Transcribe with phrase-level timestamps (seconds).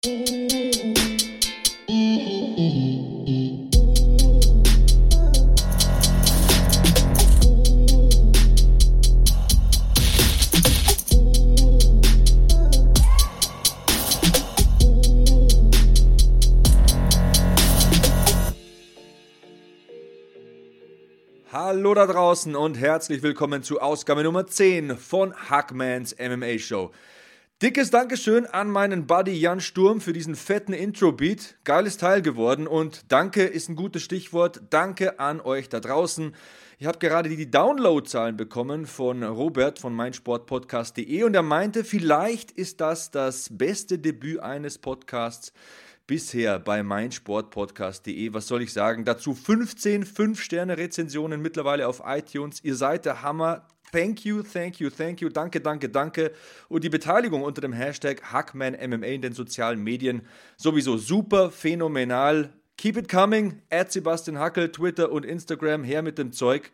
[0.00, 0.14] Hallo
[21.94, 26.92] da draußen und herzlich willkommen zu Ausgabe Nummer 10 von Hackmans MMA Show.
[27.60, 31.56] Dickes Dankeschön an meinen Buddy Jan Sturm für diesen fetten Intro-Beat.
[31.64, 34.62] Geiles Teil geworden und danke ist ein gutes Stichwort.
[34.70, 36.36] Danke an euch da draußen.
[36.78, 42.80] Ich habe gerade die Downloadzahlen bekommen von Robert von meinsportpodcast.de und er meinte, vielleicht ist
[42.80, 45.52] das das beste Debüt eines Podcasts
[46.06, 48.34] bisher bei meinsportpodcast.de.
[48.34, 49.04] Was soll ich sagen?
[49.04, 52.62] Dazu 15 5-Sterne-Rezensionen mittlerweile auf iTunes.
[52.62, 53.66] Ihr seid der Hammer.
[53.90, 56.32] Thank you, thank you, thank you, danke, danke, danke.
[56.68, 60.22] Und die Beteiligung unter dem Hashtag HackmanMMA in den sozialen Medien
[60.56, 62.52] sowieso super, phänomenal.
[62.76, 66.70] Keep it coming, at Sebastian Hackel, Twitter und Instagram, her mit dem Zeug.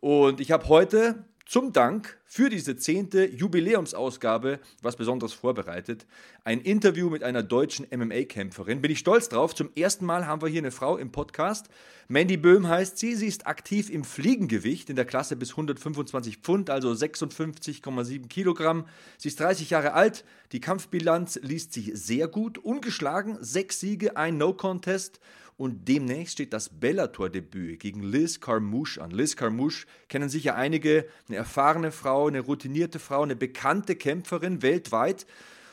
[0.00, 6.06] Und ich habe heute zum Dank für diese zehnte Jubiläumsausgabe was Besonderes vorbereitet.
[6.44, 8.80] Ein Interview mit einer deutschen MMA-Kämpferin.
[8.80, 9.54] Bin ich stolz drauf.
[9.54, 11.68] Zum ersten Mal haben wir hier eine Frau im Podcast.
[12.08, 13.16] Mandy Böhm heißt sie.
[13.16, 18.86] Sie ist aktiv im Fliegengewicht in der Klasse bis 125 Pfund, also 56,7 Kilogramm.
[19.18, 20.24] Sie ist 30 Jahre alt.
[20.52, 22.56] Die Kampfbilanz liest sich sehr gut.
[22.56, 25.20] Ungeschlagen, sechs Siege, ein No-Contest
[25.62, 29.10] und demnächst steht das Bellator-Debüt gegen Liz Carmouche an.
[29.10, 35.26] Liz Carmouche kennen sicher einige, eine erfahrene Frau, eine routinierte Frau, eine bekannte Kämpferin weltweit.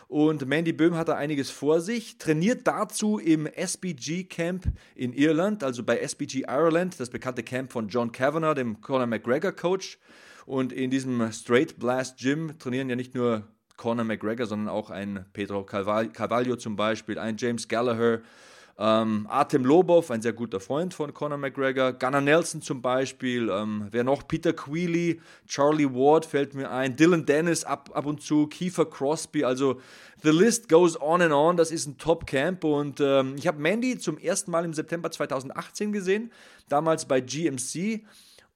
[0.08, 4.66] Und Mandy Böhm hat da einiges vor sich, trainiert dazu im SBG Camp
[4.96, 9.52] in Irland, also bei SBG Ireland, das bekannte Camp von John Kavanagh, dem Conor McGregor
[9.52, 10.00] Coach.
[10.48, 15.26] Und in diesem Straight Blast Gym trainieren ja nicht nur Conor McGregor, sondern auch ein
[15.32, 18.22] Pedro Carvalho zum Beispiel, ein James Gallagher,
[18.82, 21.92] ähm, Artem Lobov, ein sehr guter Freund von Conor McGregor.
[21.92, 23.50] Gunnar Nelson zum Beispiel.
[23.50, 24.26] Ähm, wer noch?
[24.26, 26.96] Peter Queely, Charlie Ward fällt mir ein.
[26.96, 28.48] Dylan Dennis ab, ab und zu.
[28.48, 29.44] Kiefer Crosby.
[29.44, 29.82] Also,
[30.24, 31.58] the list goes on and on.
[31.58, 32.64] Das ist ein Top-Camp.
[32.64, 36.32] Und ähm, ich habe Mandy zum ersten Mal im September 2018 gesehen.
[36.70, 38.06] Damals bei GMC.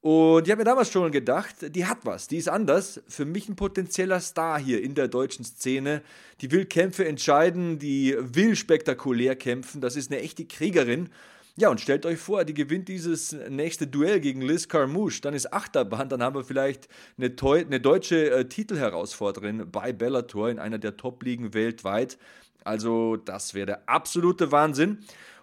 [0.03, 3.01] Und ich habe mir damals schon gedacht, die hat was, die ist anders.
[3.07, 6.01] Für mich ein potenzieller Star hier in der deutschen Szene.
[6.41, 9.79] Die will Kämpfe entscheiden, die will spektakulär kämpfen.
[9.79, 11.07] Das ist eine echte Kriegerin.
[11.55, 15.21] Ja, und stellt euch vor, die gewinnt dieses nächste Duell gegen Liz Carmouche.
[15.21, 20.59] Dann ist Achterbahn, dann haben wir vielleicht eine, eine deutsche äh, Titelherausforderin bei Bellator in
[20.59, 22.17] einer der Top-Ligen weltweit.
[22.65, 24.97] Also, das wäre der absolute Wahnsinn.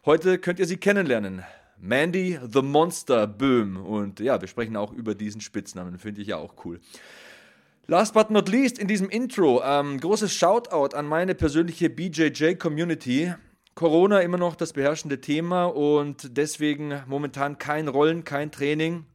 [0.04, 1.44] Heute könnt ihr sie kennenlernen.
[1.80, 3.76] Mandy the Monster Böhm.
[3.76, 6.80] Und ja, wir sprechen auch über diesen Spitznamen, finde ich ja auch cool.
[7.86, 13.34] Last but not least in diesem Intro, ähm, großes Shoutout an meine persönliche BJJ-Community.
[13.74, 19.06] Corona immer noch das beherrschende Thema und deswegen momentan kein Rollen, kein Training.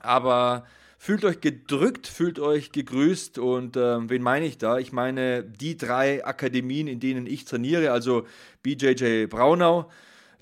[0.00, 0.64] Aber
[0.98, 4.78] fühlt euch gedrückt, fühlt euch gegrüßt und äh, wen meine ich da?
[4.78, 8.26] Ich meine die drei Akademien, in denen ich trainiere, also
[8.62, 9.90] BJJ Braunau,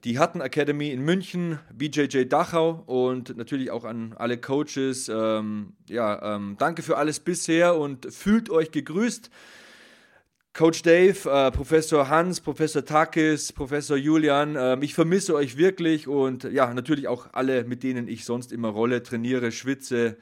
[0.07, 5.11] die Hatten Academy in München, BJJ Dachau und natürlich auch an alle Coaches.
[5.13, 9.31] Ähm, ja, ähm, danke für alles bisher und fühlt euch gegrüßt.
[10.53, 16.45] Coach Dave, äh, Professor Hans, Professor Takis, Professor Julian, äh, ich vermisse euch wirklich und
[16.45, 20.19] ja, natürlich auch alle, mit denen ich sonst immer rolle, trainiere, schwitze,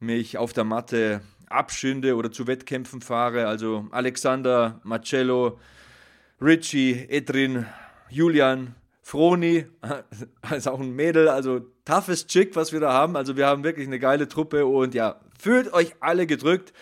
[0.00, 3.46] mich auf der Matte abschinde oder zu Wettkämpfen fahre.
[3.46, 5.58] Also Alexander, Marcello,
[6.42, 7.64] Richie, Edrin,
[8.10, 8.74] Julian,
[9.06, 9.66] Froni,
[10.56, 13.16] ist auch ein Mädel, also toughes Chick, was wir da haben.
[13.16, 16.72] Also wir haben wirklich eine geile Truppe und ja, fühlt euch alle gedrückt.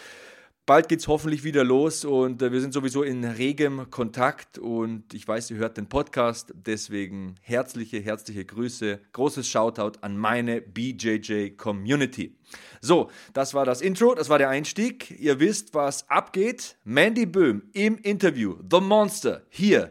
[0.65, 5.13] Bald geht es hoffentlich wieder los und äh, wir sind sowieso in regem Kontakt und
[5.13, 11.57] ich weiß, ihr hört den Podcast, deswegen herzliche, herzliche Grüße, großes Shoutout an meine BJJ
[11.57, 12.37] Community.
[12.81, 15.11] So, das war das Intro, das war der Einstieg.
[15.19, 16.77] Ihr wisst, was abgeht.
[16.85, 19.91] Mandy Böhm im Interview, The Monster, hier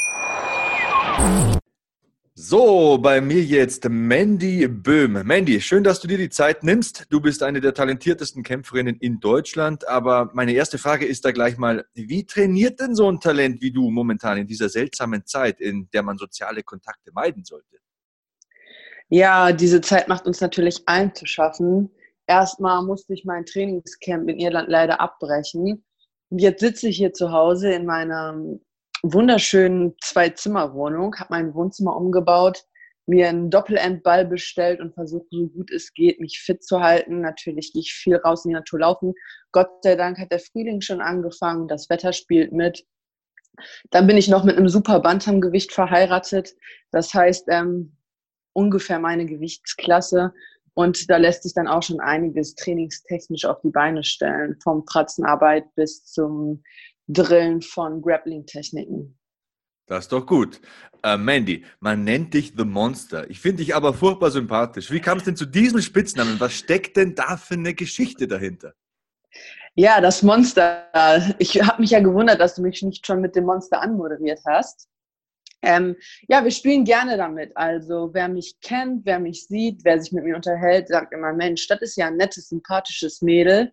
[2.43, 5.13] So, bei mir jetzt Mandy Böhm.
[5.27, 7.05] Mandy, schön, dass du dir die Zeit nimmst.
[7.11, 9.87] Du bist eine der talentiertesten Kämpferinnen in Deutschland.
[9.87, 13.71] Aber meine erste Frage ist da gleich mal, wie trainiert denn so ein Talent wie
[13.71, 17.77] du momentan in dieser seltsamen Zeit, in der man soziale Kontakte meiden sollte?
[19.09, 21.91] Ja, diese Zeit macht uns natürlich allen zu schaffen.
[22.25, 25.85] Erstmal musste ich mein Trainingscamp in Irland leider abbrechen.
[26.29, 28.35] Und jetzt sitze ich hier zu Hause in meiner
[29.03, 32.63] wunderschönen Zwei-Zimmer-Wohnung, habe mein Wohnzimmer umgebaut,
[33.07, 37.21] mir einen Doppelendball bestellt und versucht, so gut es geht, mich fit zu halten.
[37.21, 39.13] Natürlich gehe ich viel raus in die Natur laufen.
[39.51, 42.85] Gott sei Dank hat der Frühling schon angefangen, das Wetter spielt mit.
[43.89, 46.55] Dann bin ich noch mit einem super Bantamgewicht verheiratet.
[46.91, 47.97] Das heißt, ähm,
[48.53, 50.33] ungefähr meine Gewichtsklasse.
[50.73, 55.65] Und da lässt sich dann auch schon einiges trainingstechnisch auf die Beine stellen, vom Pratzenarbeit
[55.75, 56.63] bis zum
[57.07, 59.17] Drillen von Grappling-Techniken.
[59.87, 60.61] Das ist doch gut.
[61.03, 63.29] Äh, Mandy, man nennt dich The Monster.
[63.29, 64.89] Ich finde dich aber furchtbar sympathisch.
[64.91, 66.39] Wie kam es denn zu diesem Spitznamen?
[66.39, 68.73] Was steckt denn da für eine Geschichte dahinter?
[69.75, 70.87] Ja, das Monster.
[71.39, 74.87] Ich habe mich ja gewundert, dass du mich nicht schon mit dem Monster anmoderiert hast.
[75.61, 75.95] Ähm,
[76.27, 77.55] ja, wir spielen gerne damit.
[77.55, 81.67] Also wer mich kennt, wer mich sieht, wer sich mit mir unterhält, sagt immer, Mensch,
[81.67, 83.71] das ist ja ein nettes, sympathisches Mädel.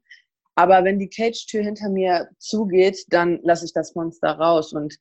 [0.58, 4.72] Aber wenn die Cage-Tür hinter mir zugeht, dann lasse ich das Monster raus.
[4.72, 4.98] Und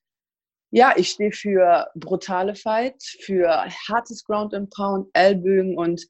[0.69, 6.05] ja, ich stehe für brutale Fight, für hartes Ground and Pound, Ellbögen und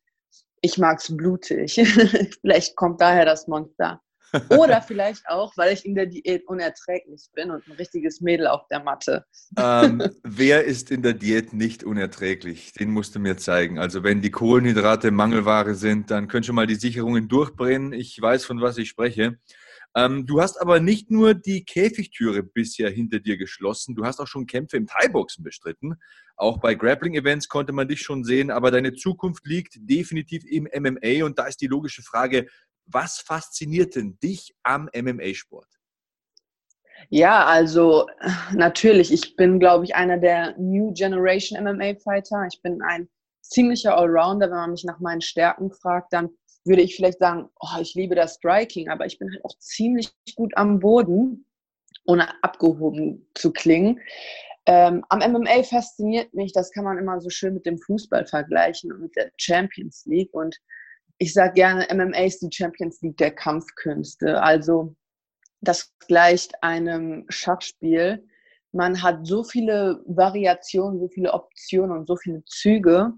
[0.59, 1.75] ich mag es blutig.
[2.41, 4.01] Vielleicht kommt daher das Monster.
[4.49, 8.67] Oder vielleicht auch, weil ich in der Diät unerträglich bin und ein richtiges Mädel auf
[8.69, 9.25] der Matte.
[9.57, 12.73] Ähm, wer ist in der Diät nicht unerträglich?
[12.73, 13.79] Den musst du mir zeigen.
[13.79, 17.93] Also wenn die Kohlenhydrate Mangelware sind, dann können schon mal die Sicherungen durchbrennen.
[17.93, 19.37] Ich weiß, von was ich spreche.
[19.97, 24.27] Ähm, du hast aber nicht nur die Käfigtüre bisher hinter dir geschlossen, du hast auch
[24.27, 25.95] schon Kämpfe im Thai-Boxen bestritten.
[26.35, 31.25] Auch bei Grappling-Events konnte man dich schon sehen, aber deine Zukunft liegt definitiv im MMA
[31.25, 32.45] und da ist die logische Frage,
[32.87, 35.67] was fasziniert denn dich am MMA-Sport?
[37.09, 38.07] Ja, also
[38.53, 39.11] natürlich.
[39.11, 42.47] Ich bin, glaube ich, einer der New Generation MMA-Fighter.
[42.51, 43.07] Ich bin ein
[43.41, 44.49] ziemlicher Allrounder.
[44.49, 46.29] Wenn man mich nach meinen Stärken fragt, dann
[46.65, 50.11] würde ich vielleicht sagen, oh, ich liebe das Striking, aber ich bin halt auch ziemlich
[50.35, 51.45] gut am Boden,
[52.05, 54.01] ohne abgehoben zu klingen.
[54.65, 58.91] Ähm, am MMA fasziniert mich, das kann man immer so schön mit dem Fußball vergleichen
[58.91, 60.33] und mit der Champions League.
[60.33, 60.57] Und
[61.19, 64.41] ich sage gerne, MMA ist die Champions League der Kampfkünste.
[64.41, 64.95] Also
[65.61, 68.27] das gleicht einem Schachspiel.
[68.71, 73.13] Man hat so viele Variationen, so viele Optionen und so viele Züge.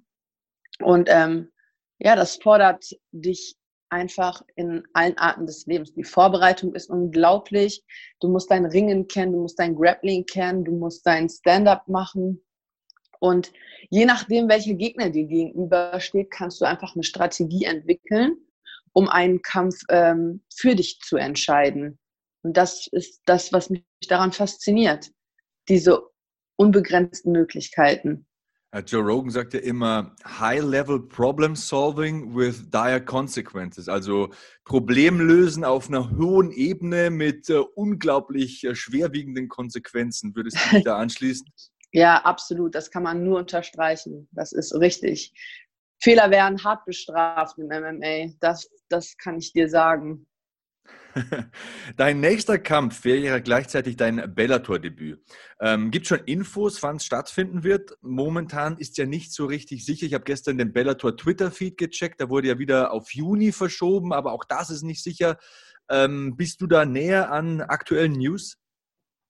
[0.81, 1.51] Und ähm,
[1.99, 3.57] ja, das fordert dich
[3.89, 5.93] einfach in allen Arten des Lebens.
[5.93, 7.83] Die Vorbereitung ist unglaublich.
[8.21, 12.41] Du musst dein Ringen kennen, du musst dein Grappling kennen, du musst dein Stand-up machen.
[13.19, 13.51] Und
[13.89, 18.37] je nachdem, welcher Gegner dir gegenübersteht, kannst du einfach eine Strategie entwickeln,
[18.93, 21.99] um einen Kampf ähm, für dich zu entscheiden.
[22.41, 25.11] Und das ist das, was mich daran fasziniert.
[25.67, 26.01] Diese
[26.55, 28.25] unbegrenzten Möglichkeiten.
[28.85, 34.29] Joe Rogan sagt ja immer High-Level Problem Solving with dire consequences, also
[34.63, 40.35] Problemlösen auf einer hohen Ebene mit äh, unglaublich äh, schwerwiegenden Konsequenzen.
[40.35, 41.47] Würdest du dich da anschließen?
[41.91, 42.75] Ja, absolut.
[42.75, 44.27] Das kann man nur unterstreichen.
[44.31, 45.33] Das ist richtig.
[46.01, 48.33] Fehler werden hart bestraft im MMA.
[48.39, 50.27] Das, das kann ich dir sagen.
[51.97, 55.21] Dein nächster Kampf wäre gleichzeitig dein Bellator-Debüt.
[55.59, 57.97] Ähm, Gibt schon Infos, wann es stattfinden wird?
[58.01, 60.05] Momentan ist ja nicht so richtig sicher.
[60.05, 62.21] Ich habe gestern den Bellator Twitter-Feed gecheckt.
[62.21, 65.37] Da wurde ja wieder auf Juni verschoben, aber auch das ist nicht sicher.
[65.89, 68.57] Ähm, bist du da näher an aktuellen News?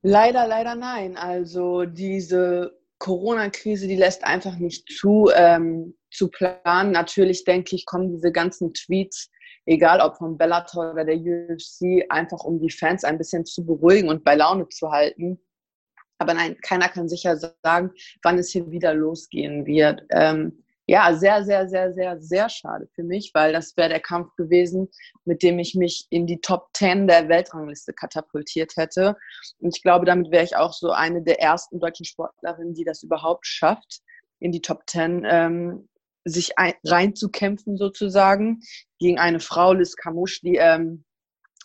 [0.01, 1.17] Leider, leider nein.
[1.17, 6.91] Also diese Corona-Krise, die lässt einfach nicht zu, ähm, zu planen.
[6.91, 9.29] Natürlich denke ich, kommen diese ganzen Tweets,
[9.65, 14.09] egal ob von Bellator oder der UFC, einfach um die Fans ein bisschen zu beruhigen
[14.09, 15.39] und bei Laune zu halten.
[16.17, 17.91] Aber nein, keiner kann sicher sagen,
[18.23, 20.03] wann es hier wieder losgehen wird.
[20.11, 24.35] Ähm, ja, sehr, sehr, sehr, sehr, sehr schade für mich, weil das wäre der Kampf
[24.35, 24.89] gewesen,
[25.23, 29.15] mit dem ich mich in die Top 10 der Weltrangliste katapultiert hätte.
[29.59, 33.03] Und ich glaube, damit wäre ich auch so eine der ersten deutschen Sportlerinnen, die das
[33.03, 33.99] überhaupt schafft,
[34.39, 35.87] in die Top 10 ähm,
[36.25, 38.61] sich ein, reinzukämpfen sozusagen
[38.97, 41.03] gegen eine Frau, Liz Camouche, die ähm,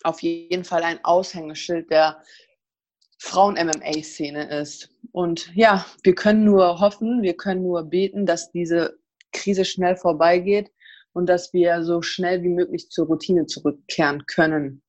[0.03, 2.23] auf jeden Fall ein Aushängeschild der
[3.21, 4.91] Frauen-MMA-Szene ist.
[5.13, 8.99] Und ja, wir können nur hoffen, wir können nur beten, dass diese
[9.35, 10.71] Krise schnell vorbeigeht
[11.13, 14.83] und dass wir so schnell wie möglich zur Routine zurückkehren können.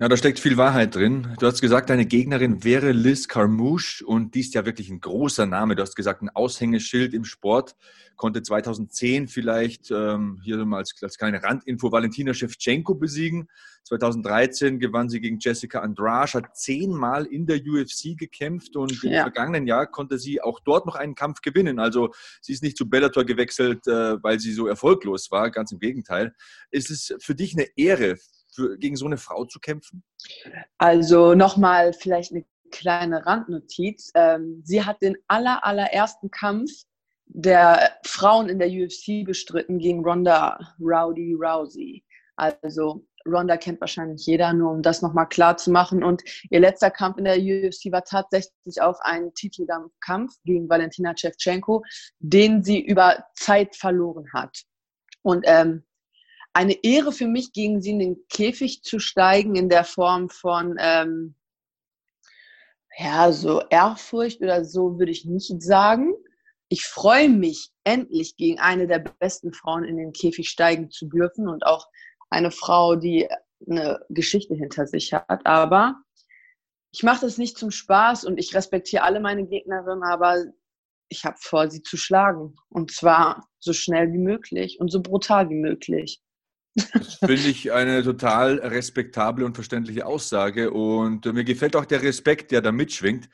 [0.00, 1.36] Ja, da steckt viel Wahrheit drin.
[1.40, 5.44] Du hast gesagt, deine Gegnerin wäre Liz Carmouche und die ist ja wirklich ein großer
[5.44, 5.76] Name.
[5.76, 7.76] Du hast gesagt, ein Aushängeschild im Sport.
[8.16, 13.48] Konnte 2010 vielleicht, ähm, hier mal als, als kleine Randinfo, Valentina Shevchenko besiegen.
[13.84, 19.10] 2013 gewann sie gegen Jessica Andrade, hat zehnmal in der UFC gekämpft und ja.
[19.10, 21.78] im vergangenen Jahr konnte sie auch dort noch einen Kampf gewinnen.
[21.78, 25.78] Also sie ist nicht zu Bellator gewechselt, äh, weil sie so erfolglos war, ganz im
[25.78, 26.34] Gegenteil.
[26.70, 28.16] Ist es für dich eine Ehre,
[28.60, 30.02] für, gegen so eine Frau zu kämpfen?
[30.78, 34.10] Also nochmal vielleicht eine kleine Randnotiz.
[34.14, 36.70] Ähm, sie hat den aller, allerersten Kampf
[37.26, 42.04] der Frauen in der UFC bestritten gegen Ronda Rowdy Rousey.
[42.36, 46.02] Also Ronda kennt wahrscheinlich jeder, nur um das nochmal klar zu machen.
[46.02, 51.84] Und ihr letzter Kampf in der UFC war tatsächlich auch ein Titelkampf gegen Valentina Shevchenko,
[52.18, 54.62] den sie über Zeit verloren hat.
[55.22, 55.84] Und ähm,
[56.52, 60.76] eine Ehre für mich, gegen sie in den Käfig zu steigen in der Form von,
[60.78, 61.34] ähm,
[62.98, 66.12] ja, so Ehrfurcht oder so würde ich nicht sagen.
[66.68, 71.48] Ich freue mich, endlich gegen eine der besten Frauen in den Käfig steigen zu dürfen
[71.48, 71.88] und auch
[72.30, 73.28] eine Frau, die
[73.68, 75.46] eine Geschichte hinter sich hat.
[75.46, 75.96] Aber
[76.92, 80.44] ich mache das nicht zum Spaß und ich respektiere alle meine Gegnerinnen, aber
[81.08, 82.56] ich habe vor, sie zu schlagen.
[82.68, 86.20] Und zwar so schnell wie möglich und so brutal wie möglich.
[86.74, 90.70] Das finde ich eine total respektable und verständliche Aussage.
[90.70, 93.28] Und mir gefällt auch der Respekt, der da mitschwingt.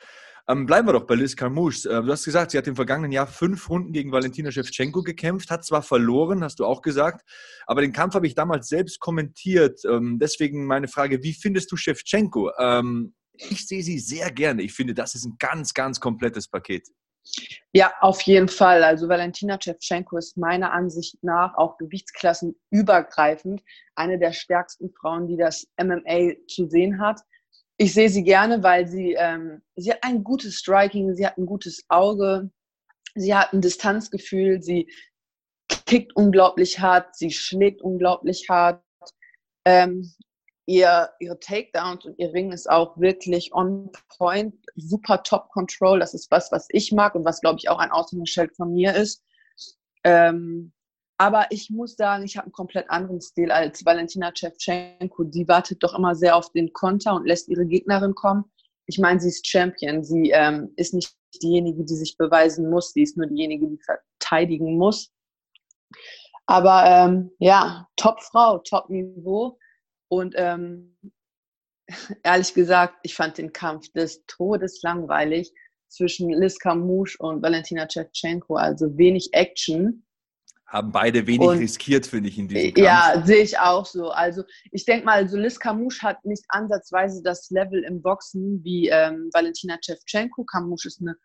[0.48, 1.88] Ähm, bleiben wir doch bei Liz Carmouche.
[1.88, 5.50] Äh, du hast gesagt, sie hat im vergangenen Jahr fünf Runden gegen Valentina Shevchenko gekämpft,
[5.50, 7.28] hat zwar verloren, hast du auch gesagt,
[7.66, 9.80] aber den Kampf habe ich damals selbst kommentiert.
[9.84, 12.52] Ähm, deswegen meine Frage, wie findest du Shevchenko?
[12.60, 14.62] Ähm, ich sehe sie sehr gerne.
[14.62, 16.88] Ich finde, das ist ein ganz, ganz komplettes Paket.
[17.72, 18.82] Ja, auf jeden Fall.
[18.84, 23.62] Also Valentina Shevchenko ist meiner Ansicht nach auch gewichtsklassenübergreifend
[23.94, 27.20] eine der stärksten Frauen, die das MMA zu sehen hat.
[27.78, 31.46] Ich sehe sie gerne, weil sie, ähm, sie hat ein gutes Striking, sie hat ein
[31.46, 32.50] gutes Auge,
[33.14, 34.90] sie hat ein Distanzgefühl, sie
[35.84, 38.82] kickt unglaublich hart, sie schlägt unglaublich hart.
[39.66, 40.14] Ähm,
[40.66, 46.00] ihr, ihre Takedowns und ihr Ring ist auch wirklich on point, super top control.
[46.00, 48.94] Das ist was, was ich mag und was, glaube ich, auch ein Aushängeschild von mir
[48.94, 49.24] ist.
[50.04, 50.72] Ähm,
[51.18, 55.24] aber ich muss sagen, ich habe einen komplett anderen Stil als Valentina Shevchenko.
[55.24, 58.44] Die wartet doch immer sehr auf den Konter und lässt ihre Gegnerin kommen.
[58.86, 60.04] Ich meine, sie ist Champion.
[60.04, 62.92] Sie ähm, ist nicht diejenige, die sich beweisen muss.
[62.92, 65.10] Sie ist nur diejenige, die verteidigen muss.
[66.46, 69.58] Aber ähm, ja, Top-Frau, Top-Niveau.
[70.08, 70.96] Und ähm,
[72.22, 75.52] ehrlich gesagt, ich fand den Kampf des Todes langweilig
[75.88, 78.56] zwischen Liz Camouche und Valentina Shevchenko.
[78.56, 80.02] Also wenig Action.
[80.66, 82.84] Haben beide wenig und, riskiert, finde ich, in diesem Kampf.
[82.84, 84.10] Ja, sehe ich auch so.
[84.10, 88.88] Also ich denke mal, so Liz Camouche hat nicht ansatzweise das Level im Boxen wie
[88.88, 90.44] ähm, Valentina Shevchenko.
[90.44, 91.16] Camouche ist eine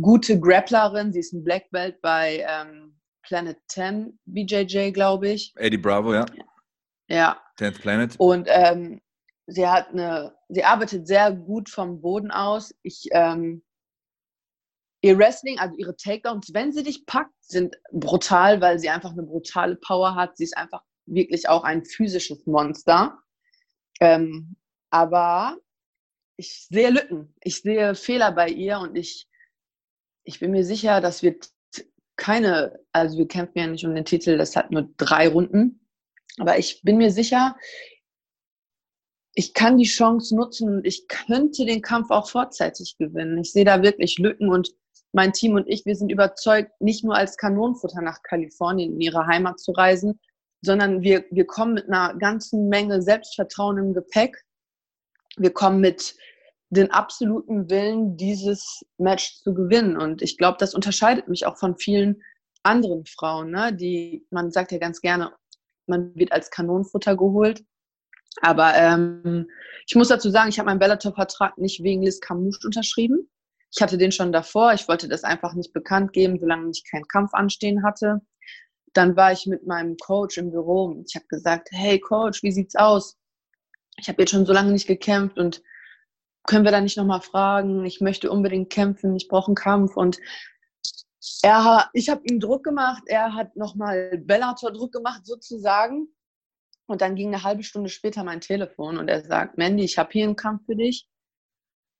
[0.00, 1.12] gute Grapplerin.
[1.12, 5.52] Sie ist ein Black Belt bei ähm, Planet 10 BJJ, glaube ich.
[5.56, 6.26] Eddie Bravo, ja.
[7.10, 7.40] Ja.
[7.56, 8.14] Tenth Planet.
[8.18, 9.00] Und ähm,
[9.46, 12.74] sie hat eine, sie arbeitet sehr gut vom Boden aus.
[12.82, 13.62] Ich, ähm,
[15.02, 19.24] ihr Wrestling, also ihre Takedowns, wenn sie dich packt, sind brutal, weil sie einfach eine
[19.24, 20.36] brutale Power hat.
[20.36, 23.18] Sie ist einfach wirklich auch ein physisches Monster.
[24.00, 24.56] Ähm,
[24.90, 25.58] aber
[26.36, 29.28] ich sehe Lücken, ich sehe Fehler bei ihr und ich,
[30.24, 31.36] ich bin mir sicher, dass wir
[32.16, 35.79] keine, also wir kämpfen ja nicht um den Titel, das hat nur drei Runden.
[36.40, 37.56] Aber ich bin mir sicher,
[39.34, 43.38] ich kann die Chance nutzen und ich könnte den Kampf auch vorzeitig gewinnen.
[43.38, 44.74] Ich sehe da wirklich Lücken und
[45.12, 49.26] mein Team und ich, wir sind überzeugt, nicht nur als Kanonenfutter nach Kalifornien in ihre
[49.26, 50.18] Heimat zu reisen,
[50.62, 54.44] sondern wir, wir kommen mit einer ganzen Menge Selbstvertrauen im Gepäck.
[55.36, 56.16] Wir kommen mit
[56.70, 59.96] den absoluten Willen, dieses Match zu gewinnen.
[59.96, 62.22] Und ich glaube, das unterscheidet mich auch von vielen
[62.62, 63.74] anderen Frauen, ne?
[63.74, 65.32] die, man sagt ja ganz gerne,
[65.90, 67.62] man wird als Kanonenfutter geholt.
[68.40, 69.46] Aber ähm,
[69.86, 73.28] ich muss dazu sagen, ich habe meinen Bellator-Vertrag nicht wegen Liz Camouche unterschrieben.
[73.74, 74.72] Ich hatte den schon davor.
[74.72, 78.20] Ich wollte das einfach nicht bekannt geben, solange ich keinen Kampf anstehen hatte.
[78.92, 82.74] Dann war ich mit meinem Coach im Büro ich habe gesagt, hey Coach, wie sieht's
[82.74, 83.16] aus?
[83.98, 85.62] Ich habe jetzt schon so lange nicht gekämpft und
[86.46, 87.84] können wir da nicht nochmal fragen?
[87.84, 89.96] Ich möchte unbedingt kämpfen, ich brauche einen Kampf.
[89.96, 90.18] Und
[91.42, 96.08] er, ich habe ihm Druck gemacht, er hat nochmal Bellator Druck gemacht sozusagen.
[96.86, 100.10] Und dann ging eine halbe Stunde später mein Telefon und er sagt, Mandy, ich habe
[100.12, 101.06] hier einen Kampf für dich.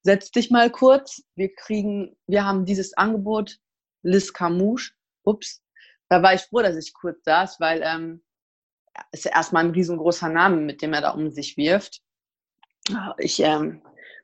[0.02, 1.22] Setz dich mal kurz.
[1.36, 3.58] Wir kriegen, wir haben dieses Angebot,
[4.02, 4.92] Liz Camouche.
[5.22, 5.62] Ups.
[6.08, 8.24] Da war ich froh, dass ich kurz saß, weil ähm,
[9.12, 12.02] ist ja erstmal ein riesengroßer Name, mit dem er da um sich wirft.
[13.18, 13.82] Ich ähm,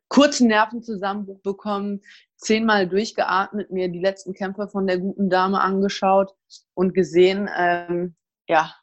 [0.09, 2.03] kurzen Nervenzusammenbruch bekommen,
[2.37, 6.35] zehnmal durchgeatmet, mir die letzten Kämpfe von der guten Dame angeschaut
[6.75, 8.15] und gesehen, ähm,
[8.49, 8.75] ja,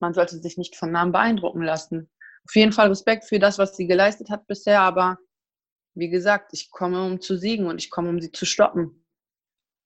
[0.00, 2.10] man sollte sich nicht von Namen beeindrucken lassen.
[2.46, 5.18] Auf jeden Fall Respekt für das, was sie geleistet hat bisher, aber
[5.94, 9.04] wie gesagt, ich komme, um zu siegen und ich komme, um sie zu stoppen.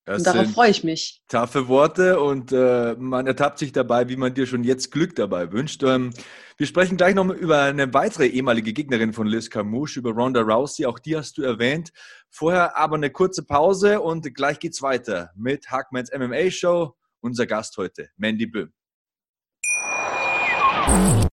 [0.04, 1.22] Das und darauf freue ich mich.
[1.28, 5.52] Taffe Worte und äh, man ertappt sich dabei, wie man dir schon jetzt Glück dabei
[5.52, 5.84] wünscht.
[5.84, 6.12] Ähm,
[6.56, 10.86] wir sprechen gleich noch über eine weitere ehemalige Gegnerin von Liz Camouche, über Ronda Rousey.
[10.86, 11.92] Auch die hast du erwähnt.
[12.30, 16.96] Vorher aber eine kurze Pause und gleich geht's weiter mit Hackmans MMA Show.
[17.20, 18.72] Unser Gast heute, Mandy Böhm.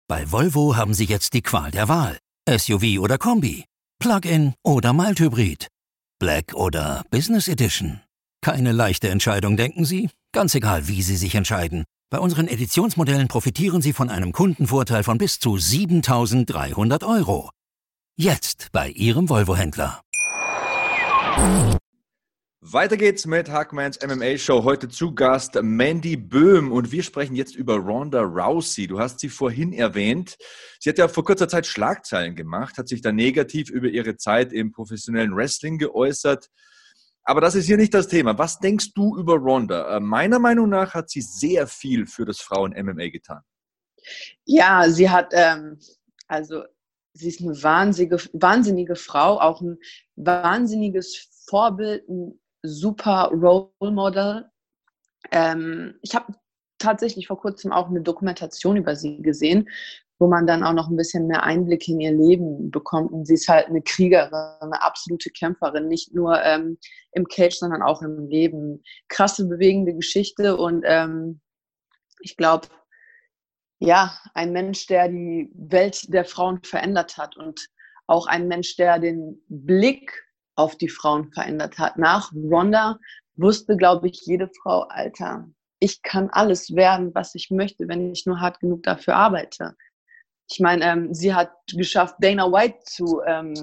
[0.06, 2.18] Bei Volvo haben Sie jetzt die Qual der Wahl.
[2.48, 3.64] SUV oder Kombi,
[3.98, 5.68] Plug-in oder Mild-Hybrid,
[6.18, 8.00] Black oder Business Edition.
[8.40, 10.11] Keine leichte Entscheidung, denken Sie?
[10.33, 11.85] Ganz egal, wie Sie sich entscheiden.
[12.11, 17.50] Bei unseren Editionsmodellen profitieren Sie von einem Kundenvorteil von bis zu 7300 Euro.
[18.16, 20.00] Jetzt bei Ihrem Volvo-Händler.
[22.61, 24.64] Weiter geht's mit Hackmans MMA Show.
[24.64, 28.87] Heute zu Gast Mandy Böhm und wir sprechen jetzt über Ronda Rousey.
[28.87, 30.37] Du hast sie vorhin erwähnt.
[30.80, 34.52] Sie hat ja vor kurzer Zeit Schlagzeilen gemacht, hat sich da negativ über ihre Zeit
[34.52, 36.49] im professionellen Wrestling geäußert.
[37.28, 38.38] Aber das ist hier nicht das Thema.
[38.38, 39.97] Was denkst du über Ronda?
[39.97, 43.42] Äh, meiner Meinung nach hat sie sehr viel für das Frauen-MMA getan.
[44.47, 45.78] Ja, sie hat, ähm,
[46.26, 46.62] also
[47.12, 49.76] sie ist eine wahnsinnige, wahnsinnige Frau, auch ein
[50.16, 54.47] wahnsinniges Vorbild, ein super Role Model.
[55.30, 56.32] Ähm, ich habe
[56.78, 59.68] tatsächlich vor kurzem auch eine Dokumentation über sie gesehen,
[60.18, 63.12] wo man dann auch noch ein bisschen mehr Einblick in ihr Leben bekommt.
[63.12, 66.78] Und sie ist halt eine Kriegerin, eine absolute Kämpferin, nicht nur ähm,
[67.12, 68.82] im Cage, sondern auch im Leben.
[69.08, 71.40] Krasse, bewegende Geschichte und ähm,
[72.20, 72.68] ich glaube,
[73.81, 77.68] ja, ein Mensch, der die Welt der Frauen verändert hat und
[78.09, 80.24] auch ein Mensch, der den Blick
[80.57, 81.96] auf die Frauen verändert hat.
[81.96, 82.98] Nach Ronda
[83.37, 88.26] wusste, glaube ich, jede Frau, Alter, ich kann alles werden, was ich möchte, wenn ich
[88.26, 89.76] nur hart genug dafür arbeite.
[90.50, 93.54] Ich meine, ähm, sie hat geschafft, Dana White zu, ähm,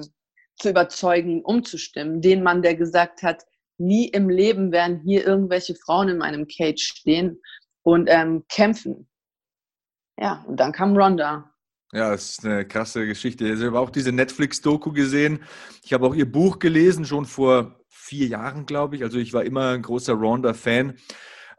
[0.56, 2.20] zu überzeugen, umzustimmen.
[2.20, 3.44] Den Mann, der gesagt hat,
[3.78, 7.40] nie im Leben werden hier irgendwelche Frauen in meinem Cage stehen
[7.82, 9.08] und ähm, kämpfen.
[10.18, 11.52] Ja, und dann kam Ronda.
[11.92, 13.46] Ja, das ist eine krasse Geschichte.
[13.46, 15.44] Ich habe auch diese Netflix-Doku gesehen.
[15.84, 19.02] Ich habe auch ihr Buch gelesen, schon vor vier Jahren, glaube ich.
[19.02, 20.96] Also ich war immer ein großer Ronda-Fan.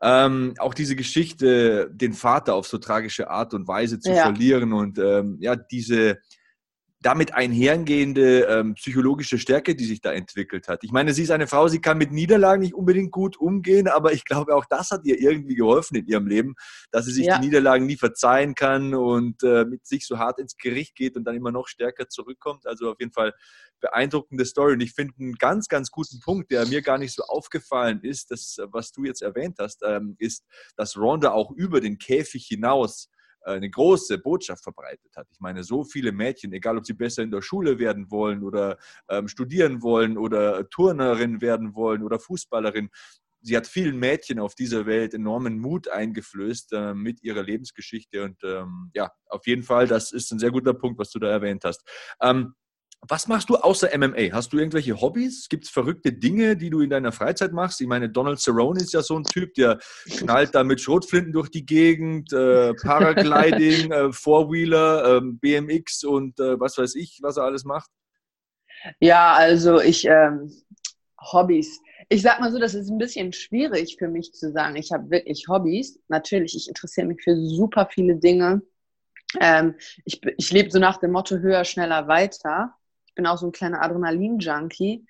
[0.01, 4.23] Ähm, auch diese Geschichte, den Vater auf so tragische Art und Weise zu ja.
[4.23, 6.19] verlieren und ähm, ja, diese
[6.99, 10.83] damit einhergehende ähm, psychologische Stärke, die sich da entwickelt hat.
[10.83, 14.13] Ich meine, sie ist eine Frau, sie kann mit Niederlagen nicht unbedingt gut umgehen, aber
[14.13, 16.55] ich glaube, auch das hat ihr irgendwie geholfen in ihrem Leben,
[16.91, 17.37] dass sie sich ja.
[17.37, 21.23] die Niederlagen nie verzeihen kann und äh, mit sich so hart ins Gericht geht und
[21.25, 22.65] dann immer noch stärker zurückkommt.
[22.65, 23.33] Also auf jeden Fall
[23.79, 24.73] beeindruckende Story.
[24.73, 28.31] Und ich finde einen ganz, ganz guten Punkt, der mir gar nicht so aufgefallen ist,
[28.31, 30.43] das, was du jetzt erwähnt hast, ähm, ist,
[30.75, 33.09] dass Ronda auch über den Käfig hinaus
[33.43, 35.27] eine große Botschaft verbreitet hat.
[35.31, 38.77] Ich meine, so viele Mädchen, egal ob sie besser in der Schule werden wollen oder
[39.09, 42.89] ähm, studieren wollen oder Turnerin werden wollen oder Fußballerin,
[43.41, 48.23] sie hat vielen Mädchen auf dieser Welt enormen Mut eingeflößt äh, mit ihrer Lebensgeschichte.
[48.23, 51.29] Und ähm, ja, auf jeden Fall, das ist ein sehr guter Punkt, was du da
[51.29, 51.87] erwähnt hast.
[52.21, 52.53] Ähm,
[53.01, 54.33] was machst du außer MMA?
[54.33, 55.47] Hast du irgendwelche Hobbys?
[55.49, 57.79] Gibt es verrückte Dinge, die du in deiner Freizeit machst?
[57.79, 59.79] Ich meine, Donald Cerrone ist ja so ein Typ, der
[60.17, 66.77] knallt da mit Schrotflinten durch die Gegend, äh, Paragliding, äh, Fourwheeler, äh, BMX und was
[66.77, 67.89] weiß ich, was er alles macht.
[68.99, 70.51] Ja, also ich, ähm,
[71.19, 71.79] Hobbys.
[72.09, 74.75] Ich sag mal so, das ist ein bisschen schwierig für mich zu sagen.
[74.75, 75.99] Ich habe wirklich Hobbys.
[76.07, 78.61] Natürlich, ich interessiere mich für super viele Dinge.
[79.41, 82.73] Ähm, ich, ich lebe so nach dem Motto höher, schneller, weiter
[83.17, 85.05] bin auch so ein kleiner Adrenalin-Junkie.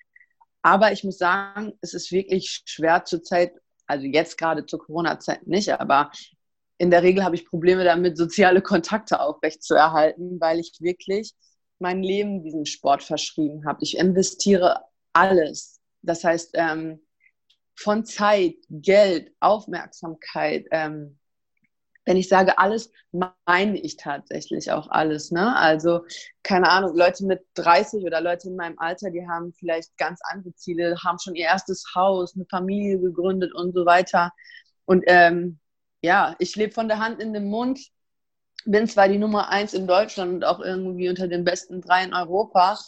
[0.62, 3.52] Aber ich muss sagen, es ist wirklich schwer zur Zeit,
[3.86, 6.10] also jetzt gerade zur Corona-Zeit nicht, aber
[6.78, 11.34] in der Regel habe ich Probleme damit, soziale Kontakte aufrechtzuerhalten, weil ich wirklich
[11.78, 13.82] mein Leben diesem Sport verschrieben habe.
[13.82, 15.80] Ich investiere alles.
[16.02, 17.00] Das heißt, ähm,
[17.76, 21.17] von Zeit, Geld, Aufmerksamkeit, ähm,
[22.08, 22.90] wenn ich sage alles,
[23.44, 25.30] meine ich tatsächlich auch alles.
[25.30, 25.54] Ne?
[25.54, 26.06] Also,
[26.42, 30.54] keine Ahnung, Leute mit 30 oder Leute in meinem Alter, die haben vielleicht ganz andere
[30.54, 34.32] Ziele, haben schon ihr erstes Haus, eine Familie gegründet und so weiter.
[34.86, 35.58] Und ähm,
[36.00, 37.78] ja, ich lebe von der Hand in den Mund.
[38.64, 42.14] bin zwar die Nummer eins in Deutschland und auch irgendwie unter den besten drei in
[42.14, 42.78] Europa,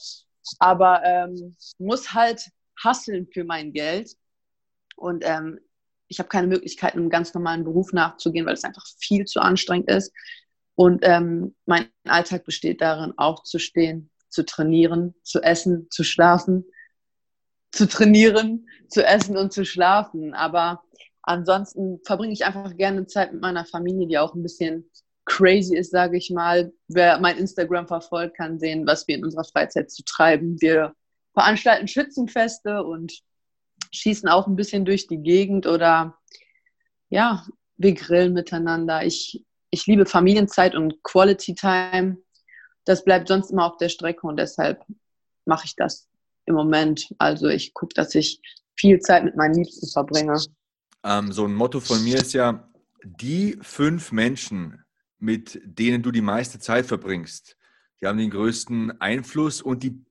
[0.60, 2.48] aber ähm, muss halt
[2.82, 4.12] hasseln für mein Geld.
[4.96, 5.60] Und ähm,
[6.10, 9.88] ich habe keine Möglichkeit, einem ganz normalen Beruf nachzugehen, weil es einfach viel zu anstrengend
[9.88, 10.12] ist.
[10.74, 16.64] Und ähm, mein Alltag besteht darin, aufzustehen, zu trainieren, zu essen, zu schlafen,
[17.70, 20.34] zu trainieren, zu essen und zu schlafen.
[20.34, 20.82] Aber
[21.22, 24.90] ansonsten verbringe ich einfach gerne Zeit mit meiner Familie, die auch ein bisschen
[25.26, 26.72] crazy ist, sage ich mal.
[26.88, 30.60] Wer mein Instagram verfolgt, kann sehen, was wir in unserer Freizeit zu treiben.
[30.60, 30.92] Wir
[31.34, 33.20] veranstalten Schützenfeste und
[33.92, 36.18] schießen auch ein bisschen durch die Gegend oder
[37.08, 39.04] ja, wir grillen miteinander.
[39.04, 42.18] Ich, ich liebe Familienzeit und Quality Time.
[42.84, 44.84] Das bleibt sonst immer auf der Strecke und deshalb
[45.44, 46.08] mache ich das
[46.46, 47.14] im Moment.
[47.18, 48.40] Also ich gucke, dass ich
[48.76, 50.40] viel Zeit mit meinen Liebsten verbringe.
[51.02, 52.68] Ähm, so ein Motto von mir ist ja,
[53.02, 54.84] die fünf Menschen,
[55.18, 57.56] mit denen du die meiste Zeit verbringst,
[58.00, 60.04] die haben den größten Einfluss und die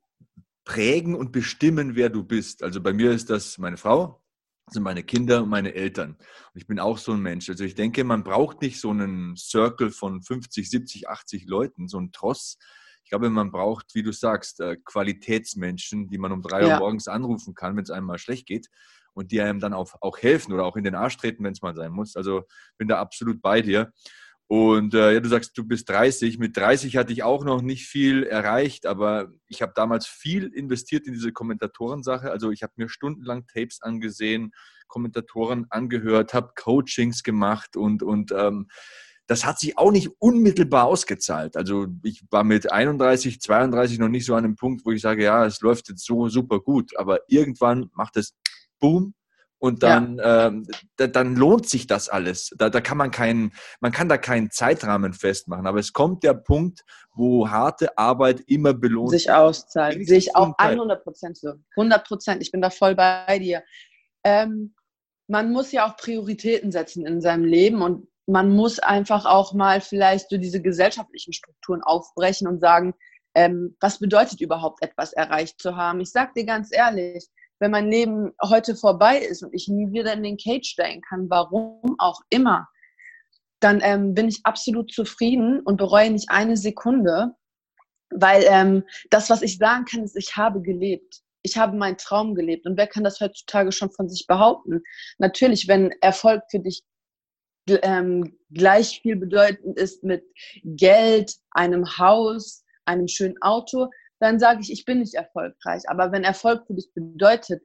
[0.69, 2.61] prägen und bestimmen, wer du bist.
[2.61, 4.21] Also bei mir ist das meine Frau,
[4.67, 6.11] sind meine Kinder und meine Eltern.
[6.11, 7.49] Und ich bin auch so ein Mensch.
[7.49, 11.97] Also ich denke, man braucht nicht so einen Circle von 50, 70, 80 Leuten, so
[11.97, 12.59] einen Tross.
[13.03, 16.75] Ich glaube, man braucht, wie du sagst, äh, Qualitätsmenschen, die man um drei ja.
[16.75, 18.67] Uhr morgens anrufen kann, wenn es einem mal schlecht geht
[19.13, 21.63] und die einem dann auch, auch helfen oder auch in den Arsch treten, wenn es
[21.63, 22.15] mal sein muss.
[22.15, 22.43] Also
[22.77, 23.91] bin da absolut bei dir.
[24.51, 26.39] Und äh, ja, du sagst, du bist 30.
[26.39, 31.05] Mit 30 hatte ich auch noch nicht viel erreicht, aber ich habe damals viel investiert
[31.05, 32.31] in diese Kommentatorensache.
[32.31, 34.51] Also ich habe mir stundenlang Tapes angesehen,
[34.87, 38.69] Kommentatoren angehört, habe Coachings gemacht und, und ähm,
[39.27, 41.55] das hat sich auch nicht unmittelbar ausgezahlt.
[41.55, 45.23] Also ich war mit 31, 32 noch nicht so an einem Punkt, wo ich sage,
[45.23, 46.97] ja, es läuft jetzt so super gut.
[46.97, 48.33] Aber irgendwann macht es
[48.79, 49.13] Boom
[49.59, 50.47] und dann, ja.
[50.47, 52.55] ähm, da, dann lohnt sich das alles.
[52.57, 55.67] Da, da kann man keinen, man kann da keinen Zeitrahmen festmachen.
[55.67, 60.07] Aber es kommt der Punkt, wo harte Arbeit immer belohnt sich auszahlt.
[60.07, 61.53] Sehe ich auch 100 Prozent so.
[61.75, 62.41] 100 Prozent.
[62.41, 63.61] Ich bin da voll bei dir.
[64.23, 64.73] Ähm,
[65.27, 69.81] man muss ja auch Prioritäten setzen in seinem Leben und man muss einfach auch mal
[69.81, 72.93] vielleicht so diese gesellschaftlichen Strukturen aufbrechen und sagen,
[73.35, 75.99] ähm, was bedeutet überhaupt etwas erreicht zu haben?
[75.99, 77.27] Ich sag dir ganz ehrlich,
[77.59, 81.29] wenn mein Leben heute vorbei ist und ich nie wieder in den Cage steigen kann,
[81.29, 82.67] warum auch immer,
[83.59, 87.35] dann ähm, bin ich absolut zufrieden und bereue nicht eine Sekunde,
[88.09, 91.21] weil ähm, das, was ich sagen kann, ist, ich habe gelebt.
[91.41, 92.65] Ich habe meinen Traum gelebt.
[92.65, 94.81] Und wer kann das heutzutage schon von sich behaupten?
[95.17, 96.83] Natürlich, wenn Erfolg für dich
[97.67, 100.23] ähm, gleich viel bedeutend ist mit
[100.63, 105.83] Geld, einem Haus, einem schönen Auto, dann sage ich, ich bin nicht erfolgreich.
[105.87, 107.63] Aber wenn Erfolg für dich bedeutet,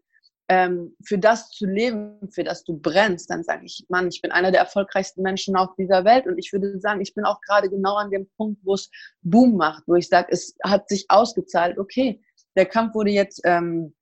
[0.49, 4.31] ähm, für das zu leben, für das du brennst, dann sage ich, Mann, ich bin
[4.31, 6.27] einer der erfolgreichsten Menschen auf dieser Welt.
[6.27, 8.91] Und ich würde sagen, ich bin auch gerade genau an dem Punkt, wo es
[9.23, 11.79] Boom macht, wo ich sage, es hat sich ausgezahlt.
[11.79, 12.23] Okay,
[12.57, 13.95] der Kampf wurde jetzt ähm,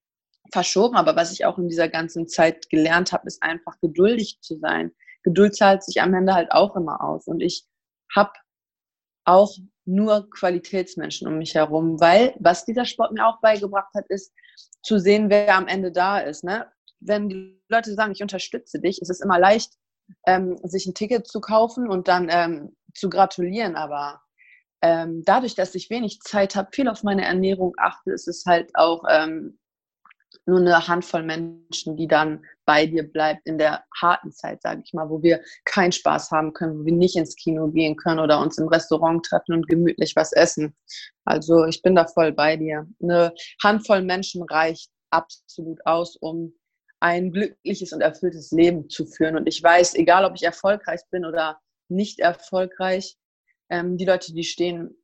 [0.53, 4.59] verschoben, aber was ich auch in dieser ganzen Zeit gelernt habe, ist einfach geduldig zu
[4.59, 4.93] sein.
[5.23, 7.27] Geduld zahlt sich am Ende halt auch immer aus.
[7.29, 7.65] Und ich
[8.15, 8.33] habe
[9.25, 14.33] auch nur Qualitätsmenschen um mich herum, weil was dieser Sport mir auch beigebracht hat, ist
[14.83, 16.45] zu sehen, wer am Ende da ist.
[16.45, 16.67] Ne?
[17.01, 19.73] Wenn die Leute sagen, ich unterstütze dich, ist es immer leicht,
[20.27, 23.77] ähm, sich ein Ticket zu kaufen und dann ähm, zu gratulieren.
[23.77, 24.21] Aber
[24.83, 28.71] ähm, dadurch, dass ich wenig Zeit habe, viel auf meine Ernährung achte, ist es halt
[28.75, 29.59] auch ähm,
[30.47, 34.93] nur eine Handvoll Menschen, die dann bei dir bleibt in der harten Zeit, sage ich
[34.93, 38.41] mal, wo wir keinen Spaß haben können, wo wir nicht ins Kino gehen können oder
[38.41, 40.75] uns im Restaurant treffen und gemütlich was essen.
[41.25, 42.87] Also ich bin da voll bei dir.
[43.03, 46.55] Eine Handvoll Menschen reicht absolut aus, um
[47.01, 49.37] ein glückliches und erfülltes Leben zu führen.
[49.37, 53.17] Und ich weiß, egal ob ich erfolgreich bin oder nicht erfolgreich,
[53.71, 54.97] ähm, die Leute, die stehen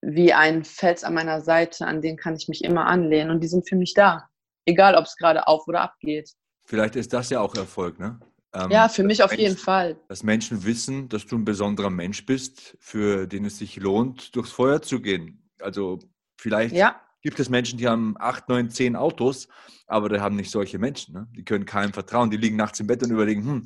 [0.00, 3.48] wie ein Fels an meiner Seite, an den kann ich mich immer anlehnen und die
[3.48, 4.28] sind für mich da.
[4.68, 6.30] Egal, ob es gerade auf oder ab geht.
[6.66, 8.20] Vielleicht ist das ja auch Erfolg, ne?
[8.54, 9.96] Ähm, ja, für mich auf Menschen, jeden Fall.
[10.08, 14.50] Dass Menschen wissen, dass du ein besonderer Mensch bist, für den es sich lohnt, durchs
[14.50, 15.50] Feuer zu gehen.
[15.60, 15.98] Also
[16.38, 17.00] vielleicht ja.
[17.22, 19.48] gibt es Menschen, die haben acht, neun, zehn Autos,
[19.86, 21.14] aber die haben nicht solche Menschen.
[21.14, 21.28] Ne?
[21.34, 22.30] Die können keinem vertrauen.
[22.30, 23.64] Die liegen nachts im Bett und überlegen, hm,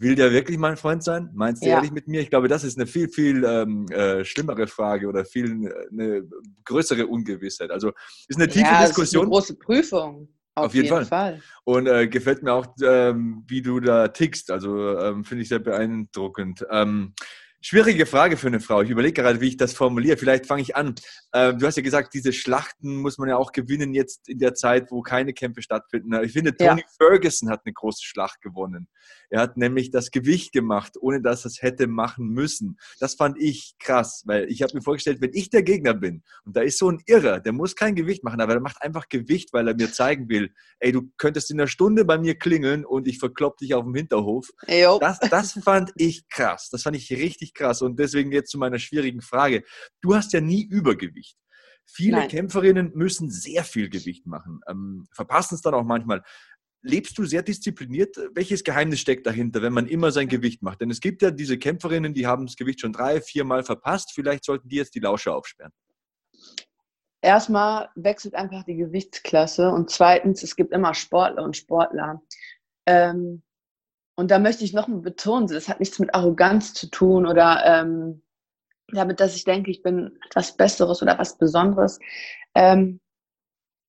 [0.00, 1.30] will der wirklich mein Freund sein?
[1.34, 1.76] Meinst du ja.
[1.76, 2.20] ehrlich mit mir?
[2.20, 6.28] Ich glaube, das ist eine viel, viel ähm, äh, schlimmere Frage oder viel äh, eine
[6.64, 7.70] größere Ungewissheit.
[7.70, 7.92] Also
[8.26, 9.24] ist eine tiefe ja, Diskussion.
[9.24, 10.28] Ist eine große Prüfung.
[10.54, 11.04] Auf, Auf jeden, jeden, Fall.
[11.04, 11.42] Fall.
[11.64, 14.50] Und äh, gefällt mir auch, ähm, wie du da tickst.
[14.50, 16.66] Also ähm, finde ich sehr beeindruckend.
[17.62, 18.80] Schwierige Frage für eine Frau.
[18.80, 20.16] Ich überlege gerade, wie ich das formuliere.
[20.16, 20.94] Vielleicht fange ich an.
[21.34, 24.54] Ähm, du hast ja gesagt, diese Schlachten muss man ja auch gewinnen jetzt in der
[24.54, 26.14] Zeit, wo keine Kämpfe stattfinden.
[26.24, 26.86] Ich finde, Tony ja.
[26.96, 28.88] Ferguson hat eine große Schlacht gewonnen.
[29.28, 32.78] Er hat nämlich das Gewicht gemacht, ohne dass er es hätte machen müssen.
[32.98, 36.56] Das fand ich krass, weil ich habe mir vorgestellt, wenn ich der Gegner bin und
[36.56, 39.52] da ist so ein Irrer, der muss kein Gewicht machen, aber der macht einfach Gewicht,
[39.52, 43.06] weil er mir zeigen will, ey, du könntest in einer Stunde bei mir klingeln und
[43.06, 44.50] ich verklopp dich auf dem Hinterhof.
[44.98, 46.70] Das, das fand ich krass.
[46.70, 47.82] Das fand ich richtig krass.
[47.82, 49.64] Und deswegen jetzt zu meiner schwierigen Frage.
[50.00, 51.36] Du hast ja nie Übergewicht.
[51.86, 52.28] Viele Nein.
[52.28, 56.22] Kämpferinnen müssen sehr viel Gewicht machen, ähm, verpassen es dann auch manchmal
[56.82, 58.16] lebst du sehr diszipliniert?
[58.34, 60.80] Welches Geheimnis steckt dahinter, wenn man immer sein Gewicht macht?
[60.80, 64.12] Denn es gibt ja diese Kämpferinnen, die haben das Gewicht schon drei, vier Mal verpasst.
[64.14, 65.72] Vielleicht sollten die jetzt die Lauscher aufsperren.
[67.22, 72.22] Erstmal wechselt einfach die Gewichtsklasse und zweitens, es gibt immer Sportler und Sportler.
[72.86, 73.42] Ähm,
[74.20, 78.22] und da möchte ich nochmal betonen, das hat nichts mit Arroganz zu tun oder ähm,
[78.92, 81.98] damit, dass ich denke, ich bin etwas Besseres oder was Besonderes.
[82.54, 83.00] Ähm,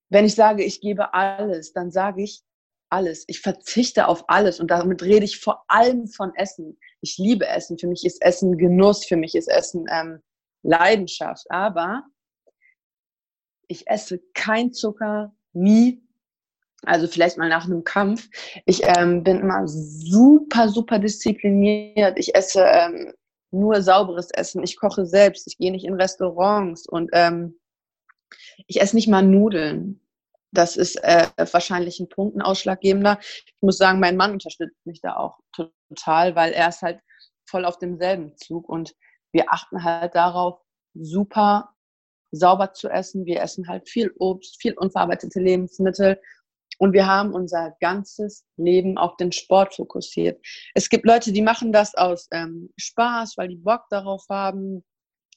[0.09, 2.43] wenn ich sage, ich gebe alles, dann sage ich,
[2.89, 3.25] alles.
[3.27, 6.79] Ich verzichte auf alles und damit rede ich vor allem von Essen.
[7.01, 7.77] Ich liebe Essen.
[7.77, 10.21] Für mich ist Essen Genuss, für mich ist Essen ähm,
[10.63, 11.45] Leidenschaft.
[11.49, 12.03] Aber
[13.67, 16.01] ich esse kein Zucker, nie.
[16.83, 18.29] Also vielleicht mal nach einem Kampf.
[18.65, 22.17] Ich ähm, bin immer super, super diszipliniert.
[22.17, 23.13] Ich esse ähm,
[23.51, 24.63] nur sauberes Essen.
[24.63, 25.47] Ich koche selbst.
[25.47, 27.59] Ich gehe nicht in Restaurants und ähm,
[28.67, 29.99] ich esse nicht mal Nudeln.
[30.51, 33.19] Das ist äh, wahrscheinlich ein Punkt, ein ausschlaggebender.
[33.21, 36.99] Ich muss sagen, mein Mann unterstützt mich da auch total, weil er ist halt
[37.45, 38.93] voll auf demselben Zug und
[39.31, 40.59] wir achten halt darauf,
[40.93, 41.69] super
[42.31, 43.25] sauber zu essen.
[43.25, 46.19] Wir essen halt viel Obst, viel unverarbeitete Lebensmittel
[46.77, 50.43] und wir haben unser ganzes Leben auf den Sport fokussiert.
[50.73, 54.83] Es gibt Leute, die machen das aus ähm, Spaß, weil die Bock darauf haben,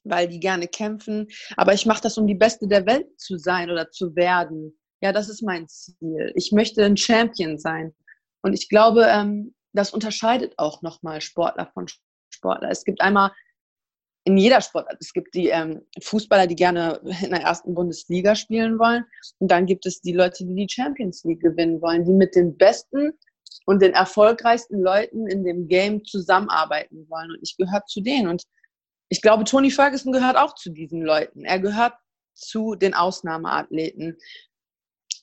[0.05, 1.29] weil die gerne kämpfen.
[1.57, 5.13] Aber ich mache das, um die Beste der Welt zu sein oder zu werden ja,
[5.13, 6.33] das ist mein Ziel.
[6.35, 7.95] Ich möchte ein Champion sein.
[8.41, 11.87] Und ich glaube, ähm, das unterscheidet auch nochmal Sportler von
[12.31, 12.71] Sportler.
[12.71, 13.31] Es gibt einmal
[14.25, 18.79] in jeder Sportart, es gibt die ähm, Fußballer, die gerne in der ersten Bundesliga spielen
[18.79, 19.05] wollen.
[19.39, 22.57] Und dann gibt es die Leute, die die Champions League gewinnen wollen, die mit den
[22.57, 23.13] besten
[23.67, 27.31] und den erfolgreichsten Leuten in dem Game zusammenarbeiten wollen.
[27.31, 28.29] Und ich gehöre zu denen.
[28.29, 28.45] Und
[29.11, 31.45] ich glaube, Tony Ferguson gehört auch zu diesen Leuten.
[31.45, 31.95] Er gehört
[32.35, 34.17] zu den Ausnahmeathleten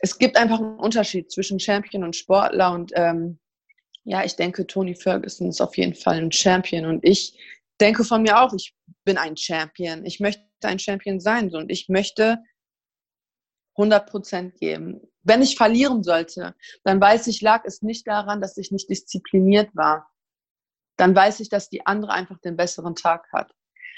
[0.02, 3.40] es gibt einfach einen Unterschied zwischen Champion und Sportler und ähm,
[4.04, 7.38] ja, ich denke, Tony Ferguson ist auf jeden Fall ein Champion und ich
[7.82, 10.06] denke von mir auch, ich bin ein Champion.
[10.06, 12.38] Ich möchte ein Champion sein und ich möchte
[13.76, 15.02] 100 Prozent geben.
[15.24, 19.70] Wenn ich verlieren sollte, dann weiß ich, lag es nicht daran, dass ich nicht diszipliniert
[19.76, 20.10] war.
[20.98, 23.52] Dann weiß ich, dass die andere einfach den besseren Tag hat.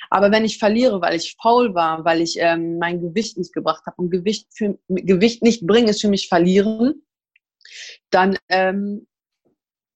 [0.09, 3.85] Aber wenn ich verliere, weil ich faul war, weil ich ähm, mein Gewicht nicht gebracht
[3.85, 7.05] habe und Gewicht, für, Gewicht nicht bringen ist für mich verlieren,
[8.09, 9.07] dann, ähm,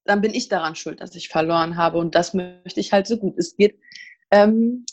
[0.08, 1.98] dann bin ich daran schuld, dass ich verloren habe.
[1.98, 3.80] Und das möchte ich halt so gut es geht.
[4.32, 4.86] Ähm,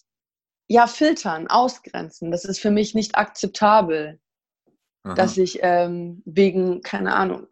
[0.67, 2.31] ja, filtern, ausgrenzen.
[2.31, 4.21] Das ist für mich nicht akzeptabel,
[5.03, 5.15] Aha.
[5.15, 7.49] dass ich ähm, wegen, keine Ahnung,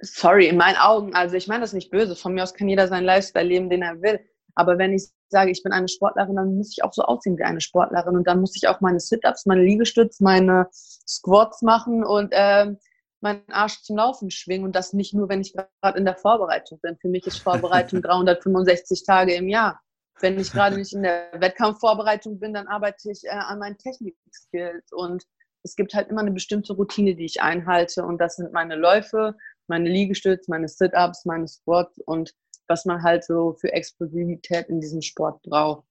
[0.00, 2.88] sorry, in meinen Augen, also ich meine das nicht böse, von mir aus kann jeder
[2.88, 4.20] seinen Lifestyle leben, den er will.
[4.54, 7.44] Aber wenn ich sage, ich bin eine Sportlerin, dann muss ich auch so aussehen wie
[7.44, 8.16] eine Sportlerin.
[8.16, 12.78] Und dann muss ich auch meine Sit-Ups, meine Liegestütze, meine Squats machen und ähm,
[13.20, 14.64] meinen Arsch zum Laufen schwingen.
[14.64, 16.96] Und das nicht nur, wenn ich gerade in der Vorbereitung bin.
[17.00, 19.80] Für mich ist Vorbereitung 365 Tage im Jahr.
[20.20, 24.92] Wenn ich gerade nicht in der Wettkampfvorbereitung bin, dann arbeite ich äh, an meinen Technik-Skills.
[24.92, 25.24] Und
[25.62, 28.04] es gibt halt immer eine bestimmte Routine, die ich einhalte.
[28.04, 29.36] Und das sind meine Läufe,
[29.68, 32.34] meine Liegestütze, meine Sit-Ups, meine Squats und
[32.66, 35.84] was man halt so für Explosivität in diesem Sport braucht.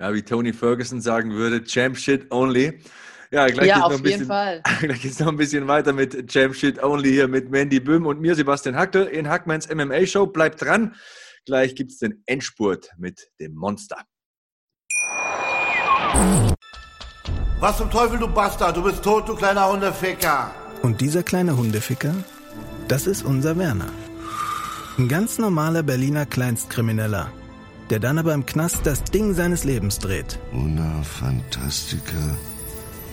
[0.00, 2.80] Ja, wie Tony Ferguson sagen würde, Champ Shit Only.
[3.34, 4.62] Ja, gleich ja, geht auf noch ein jeden bisschen, Fall.
[4.80, 8.06] Gleich geht es noch ein bisschen weiter mit Champ Shit Only hier mit Mandy Böhm
[8.06, 10.26] und mir, Sebastian Hackel, in Hackmans MMA Show.
[10.26, 10.94] Bleibt dran.
[11.44, 13.96] Gleich gibt es den Endspurt mit dem Monster.
[17.58, 18.76] Was zum Teufel, du Bastard?
[18.76, 20.54] Du bist tot, du kleiner Hundeficker.
[20.82, 22.14] Und dieser kleine Hundeficker,
[22.86, 23.90] das ist unser Werner.
[24.96, 27.32] Ein ganz normaler Berliner Kleinstkrimineller,
[27.90, 30.38] der dann aber im Knast das Ding seines Lebens dreht.
[30.52, 32.36] Una Fantastica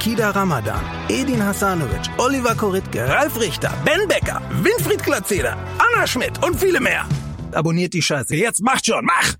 [0.00, 6.54] Kida Ramadan, Edin Hasanovic, Oliver Koritke, Ralf Richter, Ben Becker, Winfried Glatzeder, Anna Schmidt und
[6.54, 7.04] viele mehr.
[7.52, 8.36] Abonniert die Scheiße.
[8.36, 9.34] Jetzt macht schon, mach!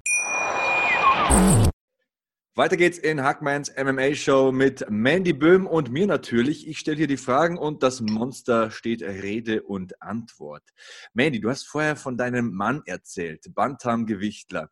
[2.57, 6.67] Weiter geht's in Hackmans MMA Show mit Mandy Böhm und mir natürlich.
[6.67, 10.65] Ich stelle hier die Fragen und das Monster steht Rede und Antwort.
[11.13, 14.71] Mandy, du hast vorher von deinem Mann erzählt, Bantam-Gewichtler.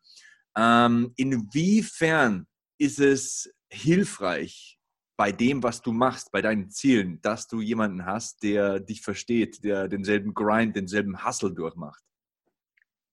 [0.57, 2.45] Ähm, inwiefern
[2.77, 4.76] ist es hilfreich
[5.17, 9.63] bei dem, was du machst, bei deinen Zielen, dass du jemanden hast, der dich versteht,
[9.63, 12.03] der denselben Grind, denselben Hustle durchmacht?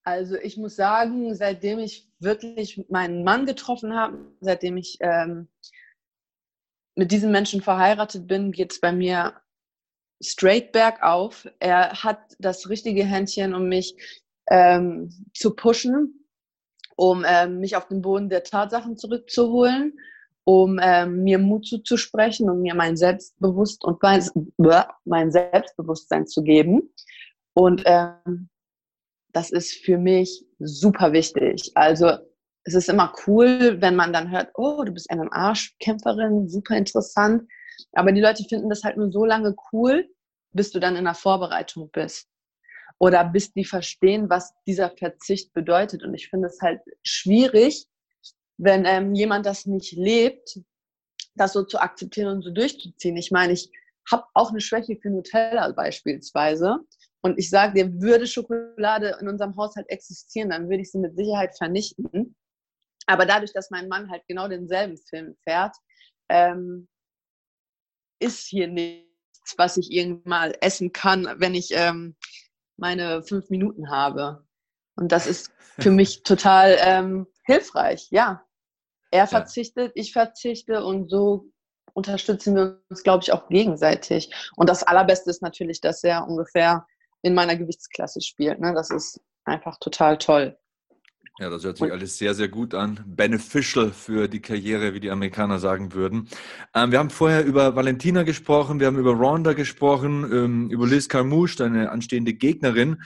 [0.04, 5.48] Also ich muss sagen, seitdem ich wirklich meinen Mann getroffen habe, seitdem ich ähm,
[6.94, 9.40] mit diesem Menschen verheiratet bin, geht es bei mir
[10.22, 11.48] straight bergauf.
[11.58, 13.96] Er hat das richtige Händchen, um mich
[14.50, 16.26] ähm, zu pushen,
[16.96, 19.98] um ähm, mich auf den Boden der Tatsachen zurückzuholen,
[20.44, 24.22] um ähm, mir Mut zuzusprechen, um mir mein Selbstbewusst und mein,
[25.04, 26.92] mein Selbstbewusstsein zu geben.
[27.54, 28.48] Und ähm,
[29.33, 31.72] das ist für mich super wichtig.
[31.74, 32.18] Also
[32.64, 37.48] es ist immer cool, wenn man dann hört, oh, du bist MMA-Kämpferin, super interessant.
[37.92, 40.09] Aber die Leute finden das halt nur so lange cool,
[40.52, 42.28] bis du dann in der Vorbereitung bist.
[42.98, 46.04] Oder bis die verstehen, was dieser Verzicht bedeutet.
[46.04, 47.87] Und ich finde es halt schwierig,
[48.56, 50.60] wenn ähm, jemand das nicht lebt,
[51.34, 53.16] das so zu akzeptieren und so durchzuziehen.
[53.16, 53.70] Ich meine, ich
[54.10, 56.78] habe auch eine Schwäche für Nutella beispielsweise.
[57.22, 61.16] Und ich sage dir, würde Schokolade in unserem Haushalt existieren, dann würde ich sie mit
[61.16, 62.36] Sicherheit vernichten.
[63.06, 65.74] Aber dadurch, dass mein Mann halt genau denselben Film fährt,
[66.28, 66.88] ähm,
[68.18, 72.14] ist hier nichts, was ich irgendwann mal essen kann, wenn ich ähm,
[72.76, 74.46] meine fünf Minuten habe.
[74.96, 78.44] Und das ist für mich total ähm, hilfreich, ja.
[79.11, 81.52] Er verzichtet, ich verzichte und so
[81.92, 84.35] unterstützen wir uns, glaube ich, auch gegenseitig.
[84.57, 86.85] Und das Allerbeste ist natürlich, dass er ungefähr
[87.22, 88.61] in meiner Gewichtsklasse spielt.
[88.61, 88.74] Ne?
[88.74, 90.59] Das ist einfach total toll.
[91.40, 93.00] Ja, das hört sich alles sehr, sehr gut an.
[93.07, 96.28] Beneficial für die Karriere, wie die Amerikaner sagen würden.
[96.74, 101.09] Ähm, wir haben vorher über Valentina gesprochen, wir haben über Ronda gesprochen, ähm, über Liz
[101.09, 103.02] Carmouche, deine anstehende Gegnerin.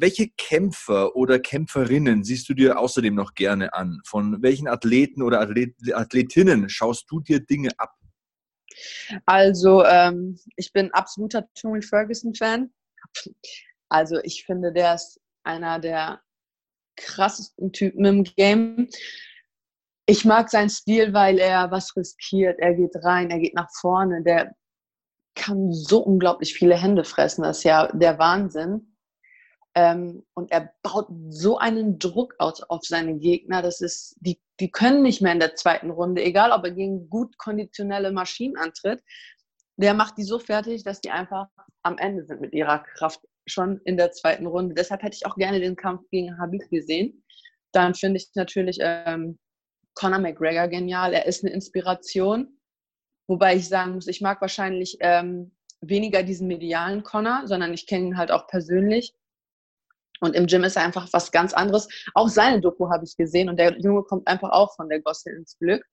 [0.00, 4.00] Welche Kämpfer oder Kämpferinnen siehst du dir außerdem noch gerne an?
[4.04, 7.94] Von welchen Athleten oder Athlet Athletinnen schaust du dir Dinge ab?
[9.26, 12.70] Also, ähm, ich bin absoluter Tony Ferguson-Fan.
[13.88, 16.20] Also ich finde, der ist einer der
[16.96, 18.88] krassesten Typen im Game.
[20.06, 22.58] Ich mag seinen Stil, weil er was riskiert.
[22.58, 24.22] Er geht rein, er geht nach vorne.
[24.22, 24.54] Der
[25.34, 27.42] kann so unglaublich viele Hände fressen.
[27.42, 28.97] Das ist ja der Wahnsinn.
[29.78, 33.62] Ähm, und er baut so einen Druck aus auf seine Gegner.
[33.62, 37.08] Das ist, die, die können nicht mehr in der zweiten Runde, egal ob er gegen
[37.08, 39.02] gut konditionelle Maschinen antritt
[39.78, 41.46] der macht die so fertig, dass die einfach
[41.82, 44.74] am Ende sind mit ihrer Kraft schon in der zweiten Runde.
[44.74, 47.24] Deshalb hätte ich auch gerne den Kampf gegen Habib gesehen.
[47.72, 49.38] Dann finde ich natürlich ähm,
[49.94, 51.14] Conor McGregor genial.
[51.14, 52.58] Er ist eine Inspiration.
[53.28, 58.08] Wobei ich sagen muss, ich mag wahrscheinlich ähm, weniger diesen medialen Conor, sondern ich kenne
[58.08, 59.14] ihn halt auch persönlich.
[60.20, 61.88] Und im Gym ist er einfach was ganz anderes.
[62.14, 65.30] Auch seine Doku habe ich gesehen und der Junge kommt einfach auch von der Gosse
[65.30, 65.84] ins Glück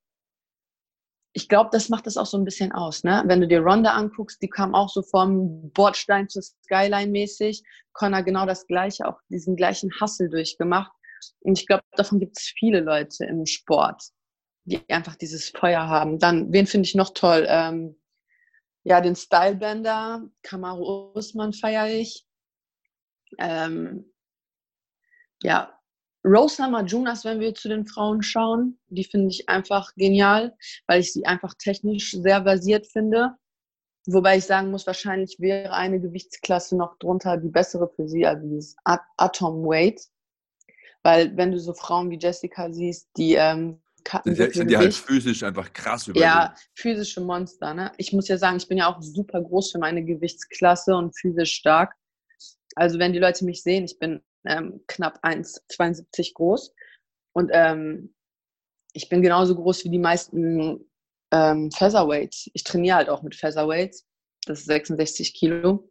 [1.38, 3.04] ich glaube, das macht das auch so ein bisschen aus.
[3.04, 3.22] Ne?
[3.28, 7.62] Wenn du dir Ronda anguckst, die kam auch so vom Bordstein zur Skyline mäßig.
[7.92, 10.94] Connor genau das Gleiche, auch diesen gleichen Hustle durchgemacht.
[11.42, 14.02] Und ich glaube, davon gibt es viele Leute im Sport,
[14.64, 16.20] die einfach dieses Feuer haben.
[16.20, 17.46] Dann, wen finde ich noch toll?
[17.50, 18.00] Ähm,
[18.86, 22.26] ja, den Stylebender, Kamaru Usman feiere ich.
[23.40, 24.10] Ähm,
[25.44, 25.76] ja,
[26.26, 30.56] Rose Namajunas, wenn wir zu den Frauen schauen, die finde ich einfach genial,
[30.88, 33.36] weil ich sie einfach technisch sehr versiert finde.
[34.08, 38.48] Wobei ich sagen muss, wahrscheinlich wäre eine Gewichtsklasse noch drunter die bessere für sie, also
[38.48, 40.02] dieses Atom Weight.
[41.04, 43.82] Weil wenn du so Frauen wie Jessica siehst, die ähm,
[44.24, 47.74] sind, sind die halt physisch einfach krass über Ja, physische Monster.
[47.74, 47.92] Ne?
[47.98, 51.54] Ich muss ja sagen, ich bin ja auch super groß für meine Gewichtsklasse und physisch
[51.54, 51.94] stark.
[52.76, 56.74] Also wenn die Leute mich sehen, ich bin ähm, knapp 1,72 groß.
[57.34, 58.14] Und ähm,
[58.94, 60.90] ich bin genauso groß wie die meisten
[61.32, 62.50] ähm, Featherweights.
[62.54, 64.06] Ich trainiere halt auch mit Featherweights.
[64.46, 65.90] Das ist 66 Kilo.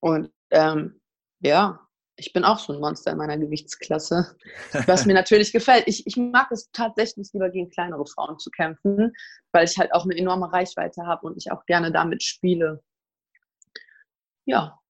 [0.00, 1.00] Und ähm,
[1.40, 1.86] ja,
[2.16, 4.36] ich bin auch so ein Monster in meiner Gewichtsklasse,
[4.86, 5.84] was mir natürlich gefällt.
[5.86, 9.12] Ich, ich mag es tatsächlich lieber gegen kleinere Frauen zu kämpfen,
[9.52, 12.82] weil ich halt auch eine enorme Reichweite habe und ich auch gerne damit spiele.
[14.46, 14.80] Ja,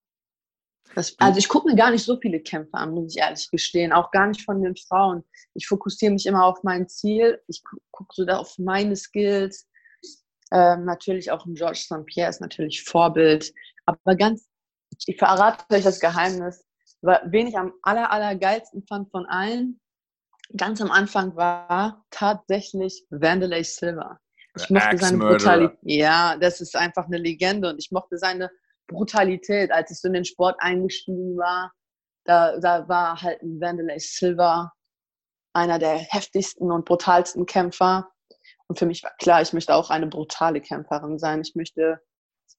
[0.97, 3.93] das, also ich gucke mir gar nicht so viele Kämpfe an, muss ich ehrlich gestehen.
[3.93, 5.23] Auch gar nicht von den Frauen.
[5.53, 7.39] Ich fokussiere mich immer auf mein Ziel.
[7.49, 9.69] Ich gucke so da auf meine Skills.
[10.51, 12.07] Ähm, natürlich auch ein George St.
[12.07, 13.53] Pierre ist natürlich Vorbild.
[13.85, 14.49] Aber ganz,
[15.05, 16.65] ich verrate euch das Geheimnis,
[17.03, 19.79] wen ich am aller, aller geilsten fand von allen,
[20.57, 24.19] ganz am Anfang war tatsächlich Vandelay Silver.
[24.57, 25.79] Ich mochte seine Brutalität.
[25.83, 28.51] Ja, das ist einfach eine Legende und ich mochte seine
[28.87, 31.73] Brutalität, als ich so in den Sport eingestiegen war.
[32.25, 34.73] Da, da war halt ein Vandelay Silver
[35.53, 38.09] einer der heftigsten und brutalsten Kämpfer.
[38.69, 41.41] Und für mich war klar, ich möchte auch eine brutale Kämpferin sein.
[41.41, 42.01] Ich möchte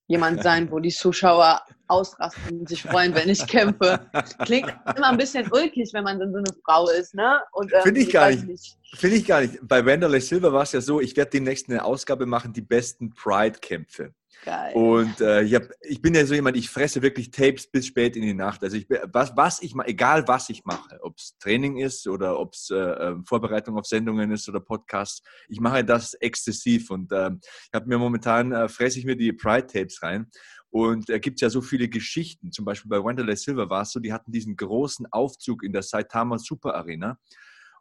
[0.07, 3.99] jemand sein, wo die Zuschauer ausrasten und sich freuen, wenn ich kämpfe.
[4.45, 7.41] Klingt immer ein bisschen ulkig, wenn man dann so eine Frau ist, ne?
[7.61, 8.45] Ähm, Finde ich, gar nicht.
[8.45, 8.77] nicht.
[8.95, 9.59] Finde ich gar nicht.
[9.61, 13.13] Bei Wanderlei Silver war es ja so, ich werde demnächst eine Ausgabe machen, die besten
[13.13, 14.13] Pride-Kämpfe.
[14.45, 14.73] Geil.
[14.75, 18.15] Und äh, ich, hab, ich bin ja so jemand, ich fresse wirklich Tapes bis spät
[18.15, 18.63] in die Nacht.
[18.63, 22.39] Also ich, was, was ich mache, egal was ich mache, ob es Training ist oder
[22.39, 26.89] ob es äh, ähm, Vorbereitung auf Sendungen ist oder Podcasts, ich mache das exzessiv.
[26.91, 30.27] Und äh, ich habe mir momentan, äh, fresse ich mir die Pride-Tapes rein.
[30.69, 32.51] Und da gibt es ja so viele Geschichten.
[32.51, 35.81] Zum Beispiel bei Wanderlei Silver war es so, die hatten diesen großen Aufzug in der
[35.81, 37.19] Saitama Super Arena.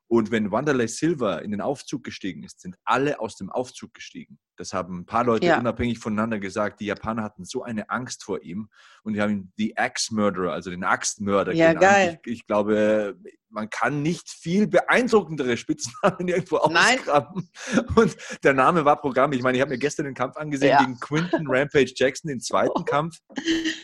[0.08, 4.38] Und wenn Wanderlei Silver in den Aufzug gestiegen ist, sind alle aus dem Aufzug gestiegen.
[4.56, 5.58] Das haben ein paar Leute ja.
[5.58, 6.80] unabhängig voneinander gesagt.
[6.80, 8.70] Die Japaner hatten so eine Angst vor ihm
[9.02, 11.80] und die haben ihn die Axe Murderer, also den Axtmörder ja, genannt.
[11.82, 12.20] Geil.
[12.24, 13.18] Ich, ich, glaube,
[13.50, 17.50] man kann nicht viel beeindruckendere Spitznamen irgendwo ausgraben.
[17.96, 19.32] Und der Name war Programm.
[19.32, 20.78] Ich meine, ich habe mir gestern den Kampf angesehen ja.
[20.78, 22.84] gegen Quinton Rampage Jackson, den zweiten oh.
[22.84, 23.18] Kampf,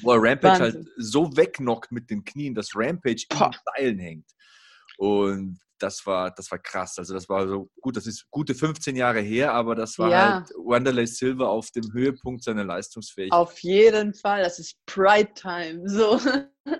[0.02, 0.86] wo er Rampage halt Wahnsinn.
[0.86, 4.30] halt so wegknockt mit den Knien, dass Rampage in den Seilen hängt.
[4.98, 6.98] Und das war, das war krass.
[6.98, 10.34] Also das war so gut, das ist gute 15 Jahre her, aber das war ja.
[10.34, 13.38] halt Wanderlei Silver auf dem Höhepunkt seiner Leistungsfähigkeit.
[13.38, 15.82] Auf jeden Fall, das ist Pride Time.
[15.88, 16.20] So.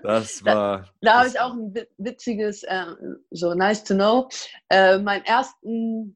[0.01, 0.83] Das war.
[1.01, 2.85] Da, da habe ich auch ein witziges, äh,
[3.31, 4.29] so nice to know.
[4.69, 6.15] Äh, meinen ersten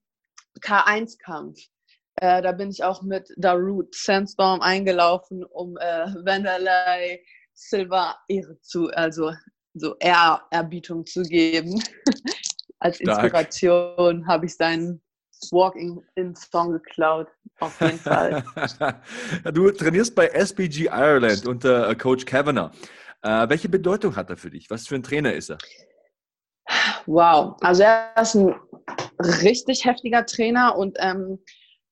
[0.62, 1.60] K1-Kampf.
[2.16, 7.22] Äh, da bin ich auch mit Darut Sandstorm eingelaufen, um äh, Wanderlei
[7.54, 9.34] Silver Ehre zu, also
[9.80, 11.82] so Ehrerbietung zu geben.
[12.80, 15.02] als Inspiration habe ich seinen
[15.52, 17.28] Walking-in-Song geklaut.
[17.60, 18.44] Auf jeden Fall.
[19.54, 22.72] du trainierst bei SBG Ireland unter äh, Coach Kavanagh.
[23.22, 24.70] Äh, welche Bedeutung hat er für dich?
[24.70, 25.58] Was für ein Trainer ist er?
[27.06, 28.54] Wow, also er ist ein
[29.20, 31.40] richtig heftiger Trainer und ähm,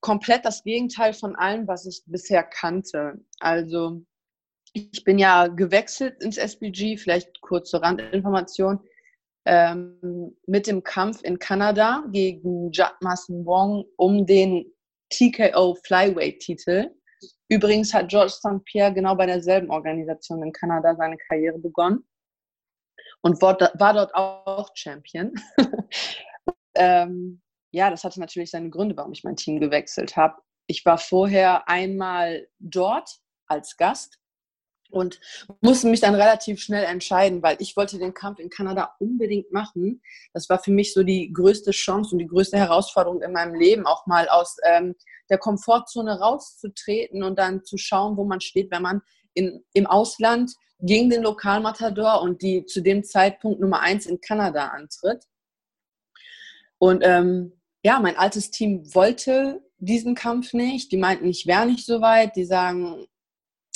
[0.02, 3.14] komplett das Gegenteil von allem, was ich bisher kannte.
[3.40, 4.02] Also
[4.76, 8.82] ich bin ja gewechselt ins SBG, vielleicht kurze Randinformation
[9.46, 14.66] ähm, mit dem Kampf in Kanada gegen Jatmas Wong um den
[15.10, 16.92] TKO Flyweight-Titel.
[17.48, 18.66] Übrigens hat George St.
[18.66, 22.04] Pierre genau bei derselben Organisation in Kanada seine Karriere begonnen
[23.22, 25.32] und war, dort auch Champion.
[26.76, 30.42] ähm, ja, das hatte natürlich seine Gründe, warum ich mein Team gewechselt habe.
[30.68, 33.10] Ich war vorher einmal dort
[33.48, 34.20] als Gast
[34.92, 35.20] und
[35.62, 40.02] musste mich dann relativ schnell entscheiden, weil ich wollte den Kampf in Kanada unbedingt machen.
[40.34, 43.86] Das war für mich so die größte Chance und die größte Herausforderung in meinem Leben,
[43.86, 44.96] auch mal aus ähm,
[45.30, 49.02] der Komfortzone rauszutreten und dann zu schauen, wo man steht, wenn man
[49.34, 54.68] in, im Ausland gegen den Lokalmatador und die zu dem Zeitpunkt Nummer eins in Kanada
[54.68, 55.26] antritt.
[56.78, 60.92] Und ähm, ja, mein altes Team wollte diesen Kampf nicht.
[60.92, 62.36] Die meinten, ich wäre nicht so weit.
[62.36, 63.06] Die sagen,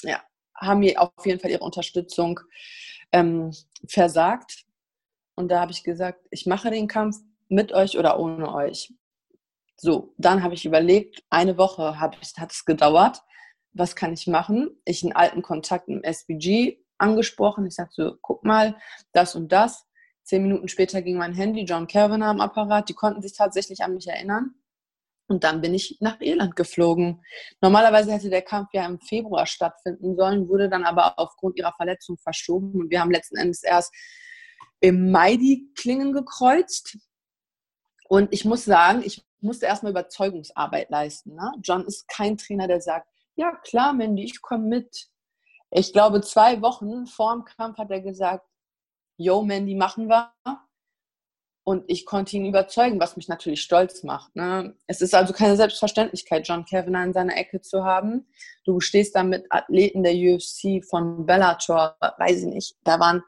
[0.03, 0.21] ja,
[0.59, 2.39] haben mir auf jeden Fall ihre Unterstützung
[3.11, 3.51] ähm,
[3.87, 4.65] versagt.
[5.35, 8.93] Und da habe ich gesagt, ich mache den Kampf mit euch oder ohne euch.
[9.77, 13.21] So, dann habe ich überlegt, eine Woche hat es gedauert.
[13.71, 14.69] Was kann ich machen?
[14.83, 17.65] Ich einen alten Kontakt im SBG angesprochen.
[17.65, 18.75] Ich sagte so, guck mal,
[19.13, 19.85] das und das.
[20.23, 22.89] Zehn Minuten später ging mein Handy, John Kervin am Apparat.
[22.89, 24.53] Die konnten sich tatsächlich an mich erinnern.
[25.29, 27.23] Und dann bin ich nach Irland geflogen.
[27.61, 32.17] Normalerweise hätte der Kampf ja im Februar stattfinden sollen, wurde dann aber aufgrund ihrer Verletzung
[32.17, 32.73] verschoben.
[32.73, 33.93] Und wir haben letzten Endes erst
[34.79, 36.97] im Mai die Klingen gekreuzt.
[38.07, 41.35] Und ich muss sagen, ich musste erstmal Überzeugungsarbeit leisten.
[41.35, 41.51] Ne?
[41.61, 45.09] John ist kein Trainer, der sagt, ja klar, Mandy, ich komme mit.
[45.69, 48.47] Ich glaube, zwei Wochen vor dem Kampf hat er gesagt,
[49.17, 50.33] yo, Mandy, machen wir.
[51.69, 54.35] Und ich konnte ihn überzeugen, was mich natürlich stolz macht.
[54.35, 54.75] Ne?
[54.87, 58.25] Es ist also keine Selbstverständlichkeit, John Kavanagh in seiner Ecke zu haben.
[58.65, 62.75] Du stehst da mit Athleten der UFC von Bellator, weiß ich nicht.
[62.85, 63.21] Da waren,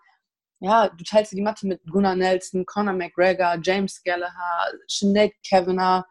[0.59, 6.07] ja, du teilst die Matte mit Gunnar Nelson, Conor McGregor, James Gallagher, Sinead Kavanagh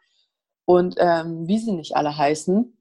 [0.67, 2.79] und ähm, wie sie nicht alle heißen.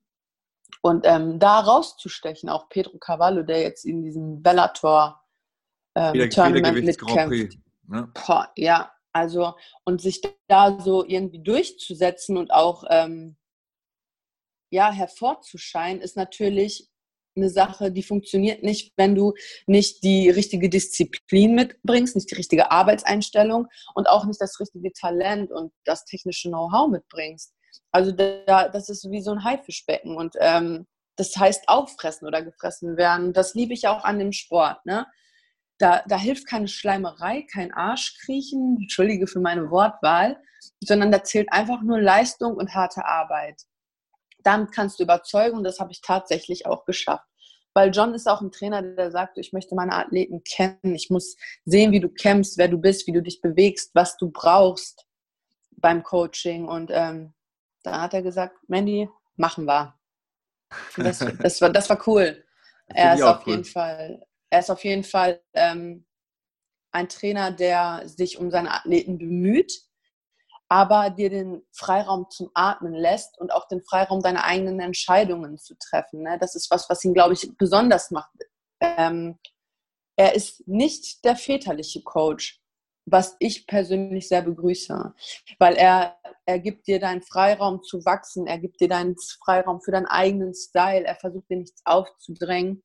[0.84, 5.20] Und ähm, da rauszustechen, auch Pedro Cavallo, der jetzt in diesem Bellator
[5.96, 7.58] ähm, Tournament mitkämpft.
[7.88, 8.12] Ne?
[8.14, 9.54] Boah, ja, also,
[9.86, 13.38] und sich da so irgendwie durchzusetzen und auch, ähm,
[14.72, 16.90] ja, hervorzuscheinen, ist natürlich
[17.36, 19.34] eine Sache, die funktioniert nicht, wenn du
[19.66, 25.52] nicht die richtige Disziplin mitbringst, nicht die richtige Arbeitseinstellung und auch nicht das richtige Talent
[25.52, 27.54] und das technische Know-how mitbringst.
[27.92, 30.86] Also da, das ist wie so ein Haifischbecken und ähm,
[31.16, 33.34] das heißt auffressen oder gefressen werden.
[33.34, 34.86] Das liebe ich auch an dem Sport.
[34.86, 35.06] Ne?
[35.80, 40.38] Da, da hilft keine Schleimerei, kein Arschkriechen, entschuldige für meine Wortwahl,
[40.82, 43.64] sondern da zählt einfach nur Leistung und harte Arbeit.
[44.44, 47.26] Damit kannst du überzeugen und das habe ich tatsächlich auch geschafft.
[47.74, 50.96] Weil John ist auch ein Trainer, der sagt, ich möchte meine Athleten kennen.
[50.96, 54.32] Ich muss sehen, wie du kämpfst, wer du bist, wie du dich bewegst, was du
[54.32, 55.06] brauchst
[55.78, 56.68] beim Coaching.
[56.68, 57.34] Und ähm,
[57.84, 59.96] da hat er gesagt, Mandy, machen wir.
[60.98, 62.44] Das, das, war, das war cool.
[62.88, 63.54] Er ist auf cool.
[63.54, 66.06] jeden Fall, er ist auf jeden Fall ähm,
[66.92, 69.84] ein Trainer, der sich um seine Athleten bemüht,
[70.70, 75.76] aber dir den Freiraum zum Atmen lässt und auch den Freiraum, deine eigenen Entscheidungen zu
[75.78, 76.24] treffen.
[76.24, 76.38] Ne?
[76.40, 78.32] Das ist was, was ihn, glaube ich, besonders macht.
[78.80, 79.40] Ähm,
[80.16, 82.62] er ist nicht der väterliche Coach,
[83.06, 85.14] was ich persönlich sehr begrüße,
[85.58, 89.92] weil er, er gibt dir deinen Freiraum zu wachsen, er gibt dir deinen Freiraum für
[89.92, 92.84] deinen eigenen Style, er versucht dir nichts aufzudrängen.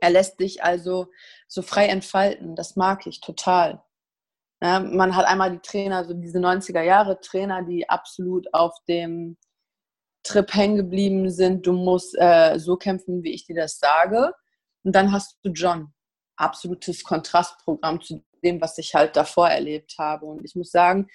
[0.00, 1.08] Er lässt dich also
[1.48, 2.56] so frei entfalten.
[2.56, 3.82] Das mag ich total.
[4.62, 9.36] Ja, man hat einmal die Trainer, so diese 90er Jahre Trainer, die absolut auf dem
[10.22, 11.66] Trip hängen geblieben sind.
[11.66, 14.32] Du musst äh, so kämpfen, wie ich dir das sage.
[14.82, 15.92] Und dann hast du John.
[16.36, 20.26] Absolutes Kontrastprogramm zu dem, was ich halt davor erlebt habe.
[20.26, 21.08] Und ich muss sagen,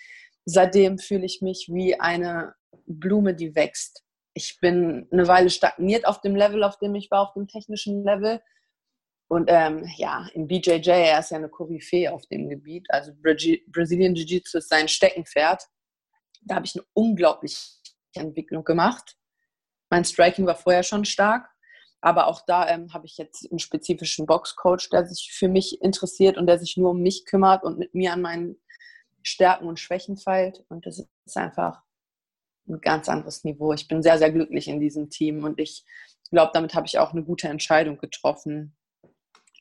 [0.45, 2.53] seitdem fühle ich mich wie eine
[2.85, 4.03] Blume, die wächst.
[4.33, 8.03] Ich bin eine Weile stagniert auf dem Level, auf dem ich war, auf dem technischen
[8.03, 8.41] Level.
[9.29, 12.87] Und ähm, ja, im BJJ, er ist ja eine Koryphäe auf dem Gebiet.
[12.89, 15.63] Also Brazilian Jiu-Jitsu ist sein Steckenpferd.
[16.41, 17.59] Da habe ich eine unglaubliche
[18.15, 19.17] Entwicklung gemacht.
[19.91, 21.47] Mein Striking war vorher schon stark,
[22.01, 26.35] aber auch da ähm, habe ich jetzt einen spezifischen Boxcoach, der sich für mich interessiert
[26.35, 28.59] und der sich nur um mich kümmert und mit mir an meinen
[29.21, 30.65] Stärken und Schwächen feilt.
[30.69, 31.83] Und das ist einfach
[32.67, 33.73] ein ganz anderes Niveau.
[33.73, 35.85] Ich bin sehr, sehr glücklich in diesem Team und ich
[36.31, 38.75] glaube, damit habe ich auch eine gute Entscheidung getroffen,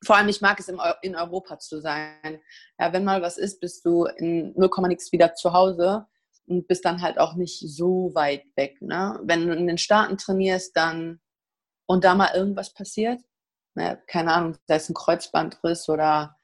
[0.05, 2.41] vor allem, ich mag es in Europa zu sein.
[2.79, 6.07] Ja, wenn mal was ist, bist du in 0, nix wieder zu Hause
[6.47, 8.81] und bist dann halt auch nicht so weit weg.
[8.81, 9.21] Ne?
[9.25, 11.21] Wenn du in den Staaten trainierst, dann
[11.87, 13.21] und da mal irgendwas passiert,
[13.75, 16.37] ne, keine Ahnung, sei es ein Kreuzbandriss oder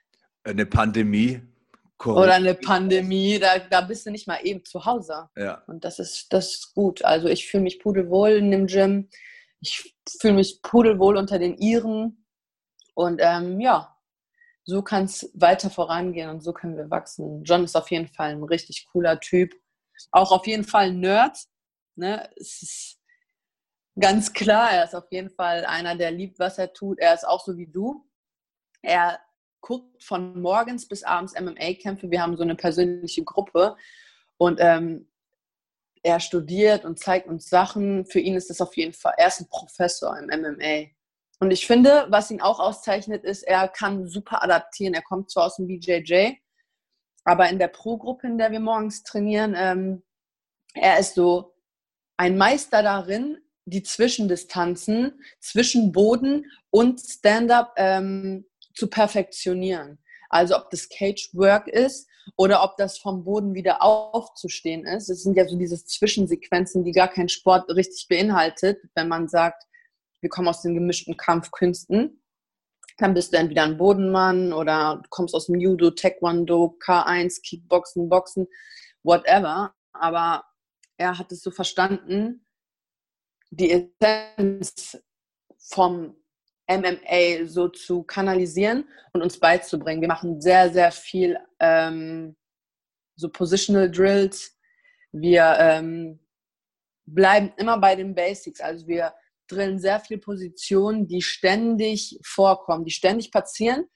[0.45, 1.43] eine Pandemie.
[1.97, 2.25] Corona.
[2.25, 5.29] Oder eine Pandemie, da, da bist du nicht mal eben zu Hause.
[5.37, 5.63] Ja.
[5.67, 7.05] Und das ist, das ist gut.
[7.05, 9.09] Also ich fühle mich pudelwohl in dem Gym.
[9.61, 12.24] Ich fühle mich pudelwohl unter den Iren
[12.95, 13.95] und ähm, ja,
[14.65, 17.45] so kann es weiter vorangehen und so können wir wachsen.
[17.45, 19.55] John ist auf jeden Fall ein richtig cooler Typ.
[20.11, 21.39] Auch auf jeden Fall ein Nerd.
[21.97, 22.31] Ne?
[22.37, 23.01] Es ist
[24.01, 26.99] ganz klar, er ist auf jeden Fall einer, der liebt, was er tut.
[26.99, 28.09] Er ist auch so wie du.
[28.81, 29.21] Er
[29.61, 32.11] guckt von morgens bis abends MMA-Kämpfe.
[32.11, 33.77] Wir haben so eine persönliche Gruppe
[34.39, 35.09] und ähm,
[36.03, 38.05] er studiert und zeigt uns Sachen.
[38.07, 40.91] Für ihn ist das auf jeden Fall, er ist ein Professor im MMA.
[41.41, 44.95] Und ich finde, was ihn auch auszeichnet, ist, er kann super adaptieren.
[44.95, 46.35] Er kommt zwar aus dem BJJ,
[47.25, 50.03] aber in der Pro-Gruppe, in der wir morgens trainieren, ähm,
[50.75, 51.55] er ist so
[52.17, 59.99] ein Meister darin, die Zwischendistanzen zwischen Boden und Stand-up ähm, zu perfektionieren.
[60.29, 65.09] Also ob das Cage-Work ist oder ob das vom Boden wieder aufzustehen ist.
[65.09, 69.65] Es sind ja so diese Zwischensequenzen, die gar kein Sport richtig beinhaltet, wenn man sagt,
[70.25, 72.23] wir kommen aus den gemischten Kampfkünsten.
[72.97, 78.09] Dann bist du entweder ein Bodenmann oder du kommst aus dem Judo, Taekwondo, K1, Kickboxen,
[78.09, 78.47] Boxen,
[79.03, 79.75] whatever.
[79.93, 80.43] Aber
[80.97, 82.47] er hat es so verstanden,
[83.51, 84.99] die Essenz
[85.59, 86.17] vom
[86.71, 90.01] MMA so zu kanalisieren und uns beizubringen.
[90.01, 92.35] Wir machen sehr, sehr viel ähm,
[93.15, 94.57] so Positional Drills.
[95.13, 96.19] Wir ähm,
[97.05, 98.63] bleiben immer bei den Basics.
[98.63, 99.13] Also wir
[99.49, 103.87] drillen sehr viele Positionen, die ständig vorkommen, die ständig passieren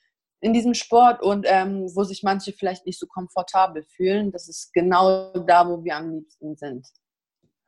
[0.41, 4.31] in diesem Sport und ähm, wo sich manche vielleicht nicht so komfortabel fühlen.
[4.31, 6.87] Das ist genau da, wo wir am liebsten sind.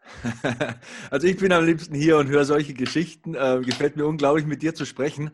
[1.11, 3.35] Also ich bin am liebsten hier und höre solche Geschichten.
[3.35, 5.31] Äh, gefällt mir unglaublich, mit dir zu sprechen.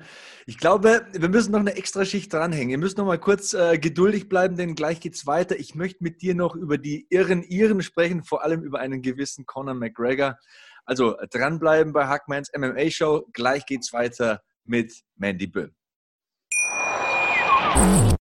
[0.46, 2.70] Ich glaube, wir müssen noch eine extra Schicht dranhängen.
[2.70, 5.58] Ihr müsst noch mal kurz äh, geduldig bleiben, denn gleich geht's weiter.
[5.58, 9.46] Ich möchte mit dir noch über die irren Iren sprechen, vor allem über einen gewissen
[9.46, 10.38] Conor McGregor.
[10.86, 13.26] Also dranbleiben bei Hackmans MMA Show.
[13.32, 15.72] Gleich geht's weiter mit Mandy Böhm.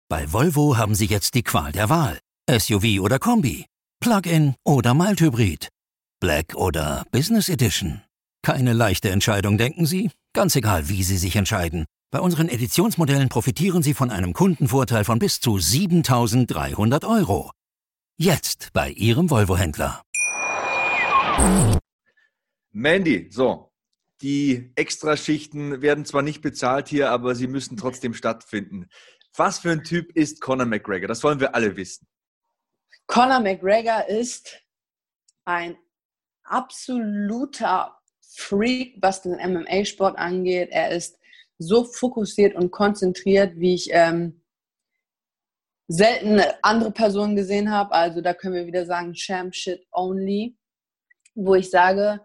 [0.09, 2.19] Bei Volvo haben Sie jetzt die Qual der Wahl.
[2.49, 3.65] SUV oder Kombi,
[3.99, 5.69] Plug-in oder Mild-Hybrid,
[6.19, 8.01] Black oder Business Edition.
[8.43, 10.11] Keine leichte Entscheidung, denken Sie?
[10.33, 11.85] Ganz egal, wie Sie sich entscheiden.
[12.11, 17.51] Bei unseren Editionsmodellen profitieren Sie von einem Kundenvorteil von bis zu 7300 Euro.
[18.17, 20.03] Jetzt bei Ihrem Volvo-Händler.
[22.75, 23.71] Mandy, so.
[24.21, 28.89] Die Extraschichten werden zwar nicht bezahlt hier, aber sie müssen trotzdem stattfinden.
[29.37, 31.07] Was für ein Typ ist Conor McGregor?
[31.07, 32.05] Das wollen wir alle wissen.
[33.07, 34.61] Conor McGregor ist
[35.45, 35.77] ein
[36.43, 40.69] absoluter Freak, was den MMA-Sport angeht.
[40.71, 41.17] Er ist
[41.57, 44.43] so fokussiert und konzentriert, wie ich ähm,
[45.87, 47.93] selten andere Personen gesehen habe.
[47.93, 50.57] Also da können wir wieder sagen, Champ Shit Only,
[51.35, 52.19] wo ich sage,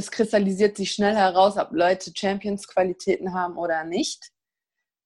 [0.00, 4.30] es kristallisiert sich schnell heraus, ob Leute Champions-Qualitäten haben oder nicht.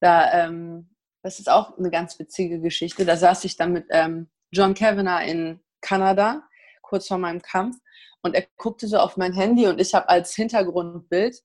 [0.01, 3.05] Da, ähm, das ist auch eine ganz witzige Geschichte.
[3.05, 6.43] Da saß ich dann mit ähm, John Kavanagh in Kanada,
[6.83, 7.77] kurz vor meinem Kampf,
[8.23, 11.43] und er guckte so auf mein Handy und ich habe als Hintergrundbild,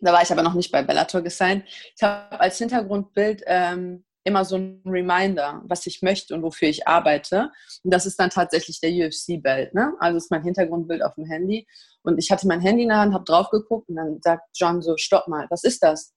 [0.00, 1.64] da war ich aber noch nicht bei Bellator gesigned,
[1.96, 6.88] ich habe als Hintergrundbild ähm, immer so ein Reminder, was ich möchte und wofür ich
[6.88, 7.52] arbeite.
[7.82, 9.74] Und das ist dann tatsächlich der UFC-Belt.
[9.74, 9.94] Ne?
[10.00, 11.66] Also ist mein Hintergrundbild auf dem Handy.
[12.02, 14.82] Und ich hatte mein Handy in der Hand, habe drauf geguckt und dann sagt John
[14.82, 16.14] so, stopp mal, was ist das?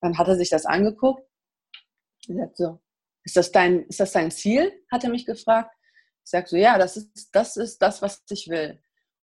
[0.00, 1.22] Dann hat er sich das angeguckt.
[2.28, 2.80] Er sagt so,
[3.24, 4.72] ist das dein, ist das dein Ziel?
[4.90, 5.74] Hat er mich gefragt.
[6.24, 8.80] Ich sage so, ja, das ist, das ist das, was ich will.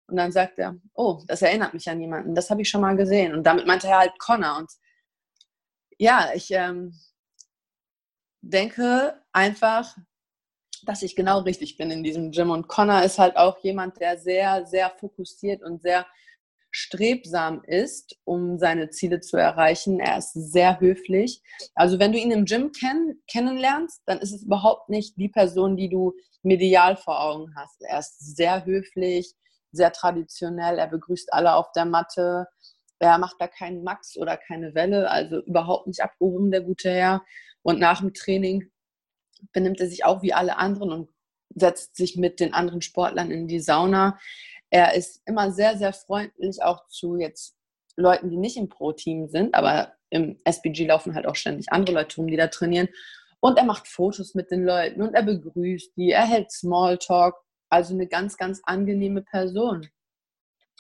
[0.08, 2.96] Und dann sagt er, oh, das erinnert mich an jemanden, das habe ich schon mal
[2.96, 3.34] gesehen.
[3.34, 4.58] Und damit meinte er halt Connor.
[4.58, 4.72] Und
[5.98, 6.94] ja, ich ähm,
[8.42, 9.96] denke einfach,
[10.84, 12.52] dass ich genau richtig bin in diesem Gym.
[12.52, 16.06] Und Connor ist halt auch jemand, der sehr, sehr fokussiert und sehr
[16.72, 20.00] strebsam ist, um seine Ziele zu erreichen.
[20.00, 21.42] Er ist sehr höflich.
[21.74, 25.78] Also wenn du ihn im Gym kenn kennenlernst, dann ist es überhaupt nicht die Person,
[25.78, 26.14] die du
[26.44, 27.82] medial vor Augen hast.
[27.82, 29.34] Er ist sehr höflich,
[29.72, 30.78] sehr traditionell.
[30.78, 32.48] Er begrüßt alle auf der Matte.
[33.00, 37.24] Er macht da keinen Max oder keine Welle, also überhaupt nicht abgehoben, der gute Herr.
[37.64, 38.72] Und nach dem Training
[39.54, 41.10] benimmt er sich auch wie alle anderen und
[41.56, 44.20] setzt sich mit den anderen Sportlern in die Sauna.
[44.70, 47.56] Er ist immer sehr, sehr freundlich auch zu jetzt
[47.96, 52.16] Leuten, die nicht im Pro-Team sind, aber im SBG laufen halt auch ständig andere Leute
[52.18, 52.88] rum, die da trainieren.
[53.40, 57.36] Und er macht Fotos mit den Leuten und er begrüßt die, er hält Smalltalk.
[57.72, 59.88] Also eine ganz, ganz angenehme Person.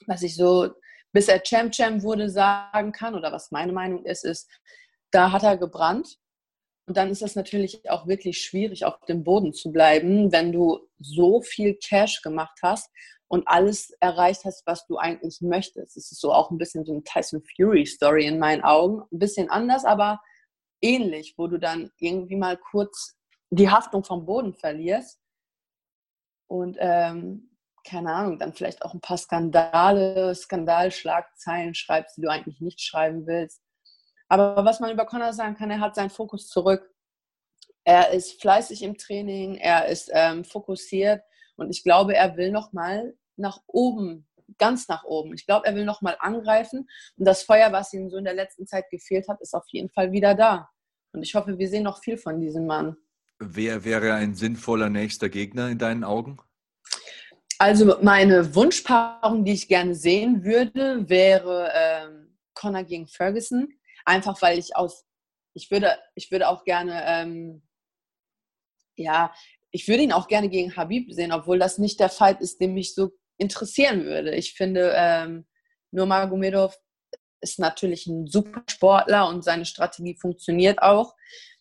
[0.07, 0.71] Was ich so,
[1.11, 4.49] bis er Champ Champ wurde, sagen kann, oder was meine Meinung ist, ist,
[5.11, 6.17] da hat er gebrannt
[6.90, 10.80] und dann ist es natürlich auch wirklich schwierig, auf dem Boden zu bleiben, wenn du
[10.98, 12.90] so viel Cash gemacht hast
[13.28, 15.96] und alles erreicht hast, was du eigentlich möchtest.
[15.96, 19.04] Es ist so auch ein bisschen so eine Tyson Fury Story in meinen Augen.
[19.12, 20.20] Ein bisschen anders, aber
[20.82, 23.16] ähnlich, wo du dann irgendwie mal kurz
[23.52, 25.22] die Haftung vom Boden verlierst
[26.48, 32.62] und ähm, keine Ahnung, dann vielleicht auch ein paar Skandale, Skandalschlagzeilen schreibst, die du eigentlich
[32.62, 33.62] nicht schreiben willst.
[34.30, 36.89] Aber was man über Connor sagen kann, er hat seinen Fokus zurück.
[37.84, 41.23] Er ist fleißig im Training, er ist ähm, fokussiert
[41.55, 44.27] und ich glaube, er will noch mal nach oben,
[44.59, 45.34] ganz nach oben.
[45.34, 48.36] Ich glaube, er will noch mal angreifen und das Feuer, was ihm so in der
[48.36, 50.69] letzten Zeit gefehlt hat, ist auf jeden Fall wieder da.
[51.13, 52.95] Und ich hoffe, wir sehen noch viel von diesem Mann.
[53.39, 56.38] Wer wäre ein sinnvoller nächster Gegner in deinen Augen?
[57.57, 63.78] Also meine Wunschpaarung, die ich gerne sehen würde, wäre ähm, Connor gegen Ferguson.
[64.10, 65.05] Einfach weil ich aus,
[65.53, 67.62] ich würde, ich würde auch gerne, ähm,
[68.95, 69.32] ja,
[69.70, 72.74] ich würde ihn auch gerne gegen Habib sehen, obwohl das nicht der Fight ist, den
[72.74, 74.34] mich so interessieren würde.
[74.34, 75.45] Ich finde, ähm,
[75.91, 76.76] Nurmagomedov
[77.41, 81.14] ist natürlich ein super Sportler und seine Strategie funktioniert auch,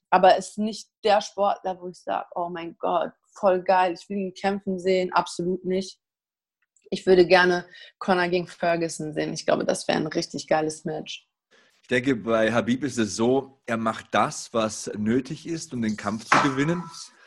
[0.09, 4.17] aber ist nicht der Sportler, wo ich sage, oh mein Gott, voll geil, ich will
[4.17, 6.01] ihn kämpfen sehen, absolut nicht.
[6.91, 7.69] Ich würde gerne
[7.99, 9.35] Conor gegen Ferguson sehen.
[9.35, 11.28] Ich glaube, das wäre ein richtig geiles Match.
[11.91, 15.97] Ich denke, bei Habib ist es so, er macht das, was nötig ist, um den
[15.97, 16.83] Kampf zu gewinnen.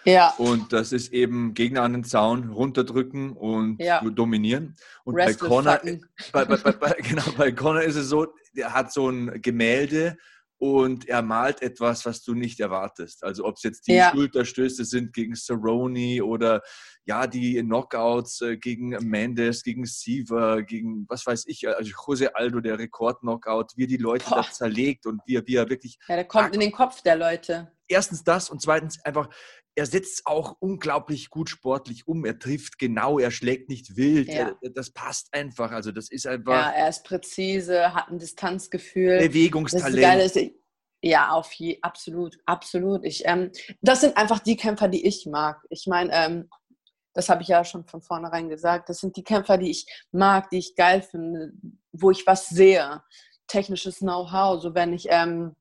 [0.06, 0.36] Ja.
[0.38, 4.02] Und das ist eben Gegner an den Zaun runterdrücken und ja.
[4.02, 4.76] dominieren.
[5.04, 5.82] Und bei Conor,
[6.32, 10.20] bei, bei, bei, genau, bei Conor ist es so, er hat so ein Gemälde
[10.62, 13.24] und er malt etwas, was du nicht erwartest.
[13.24, 14.12] Also ob es jetzt die ja.
[14.12, 16.62] Schulterstöße sind gegen Cerrone oder
[17.04, 22.60] ja, die Knockouts äh, gegen Mendes, gegen Siever, gegen was weiß ich, also Jose Aldo,
[22.60, 24.44] der Rekord-Knockout, wie er die Leute Boah.
[24.44, 25.98] da zerlegt und wie er, wie er wirklich.
[26.08, 27.72] Ja, der kommt in den Kopf der Leute.
[27.88, 29.30] Erstens das und zweitens einfach,
[29.76, 32.26] er setzt auch unglaublich gut sportlich um.
[32.26, 34.28] Er trifft genau, er schlägt nicht wild.
[34.28, 34.56] Ja.
[34.62, 35.72] Er, das passt einfach.
[35.72, 36.54] Also das ist einfach.
[36.54, 39.20] Ja, er ist präzise, hat ein Distanzgefühl.
[39.20, 40.36] Bewegungstalent.
[40.36, 40.38] Das
[41.04, 43.04] ja, auf je, absolut, absolut.
[43.06, 43.52] Ich, ähm,
[43.82, 45.60] das sind einfach die Kämpfer, die ich mag.
[45.70, 46.50] Ich meine, ähm,
[47.14, 48.88] Das habe ich ja schon von vornherein gesagt.
[48.88, 51.54] Das sind die Kämpfer, die ich mag, die ich geil finde,
[51.92, 53.02] wo ich was sehe.
[53.48, 54.62] Technisches Know-how.
[54.62, 55.56] So wenn ich ähm,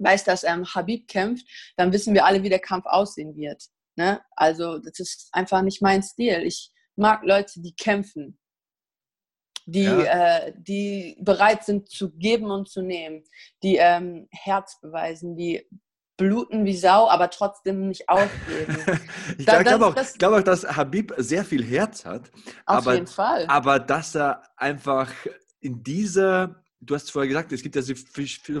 [0.00, 1.46] weiß, dass ähm, Habib kämpft,
[1.76, 3.62] dann wissen wir alle, wie der Kampf aussehen wird.
[3.96, 4.20] Ne?
[4.36, 6.42] Also das ist einfach nicht mein Stil.
[6.44, 8.38] Ich mag Leute, die kämpfen,
[9.66, 10.38] die, ja.
[10.38, 13.24] äh, die bereit sind zu geben und zu nehmen,
[13.62, 15.66] die ähm, Herz beweisen, die
[16.16, 18.76] bluten wie Sau, aber trotzdem nicht aufgeben.
[19.38, 22.30] ich glaube auch, glaub auch, dass Habib sehr viel Herz hat.
[22.66, 23.46] Auf aber, jeden Fall.
[23.48, 25.10] Aber dass er einfach
[25.60, 27.94] in dieser du hast vorher gesagt, es gibt ja so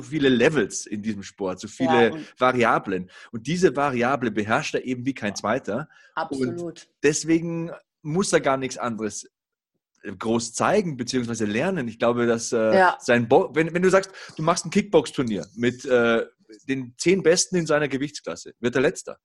[0.02, 3.10] viele Levels in diesem Sport, so viele ja, und Variablen.
[3.32, 5.88] Und diese Variable beherrscht er eben wie kein zweiter.
[6.14, 6.60] Absolut.
[6.60, 7.70] Und deswegen
[8.02, 9.28] muss er gar nichts anderes
[10.02, 11.44] äh, groß zeigen bzw.
[11.44, 11.88] lernen.
[11.88, 12.96] Ich glaube, dass äh, ja.
[13.00, 16.24] sein Bo wenn, wenn du sagst, du machst ein Kickbox-Turnier mit äh,
[16.68, 19.18] den zehn Besten in seiner Gewichtsklasse, wird er letzter.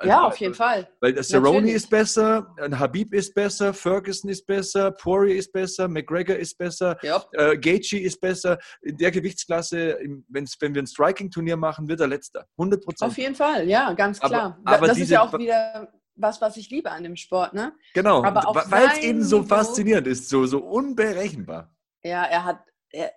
[0.00, 0.88] Also, ja, auf jeden Fall.
[1.00, 6.36] Weil der Cerrone ist besser, Habib ist besser, Ferguson ist besser, Poirier ist besser, McGregor
[6.36, 7.22] ist besser, ja.
[7.32, 8.58] äh, Gaethje ist besser.
[8.80, 9.98] In der Gewichtsklasse,
[10.30, 12.46] wenn wir ein Striking-Turnier machen, wird er letzter.
[12.56, 13.10] 100 Prozent.
[13.10, 14.58] Auf jeden Fall, ja, ganz klar.
[14.64, 17.52] Aber, aber das diese, ist ja auch wieder was, was ich liebe an dem Sport,
[17.52, 17.74] ne?
[17.92, 21.74] Genau, weil es eben so faszinierend ist, so, so unberechenbar.
[22.02, 23.12] Ja, er hat, er,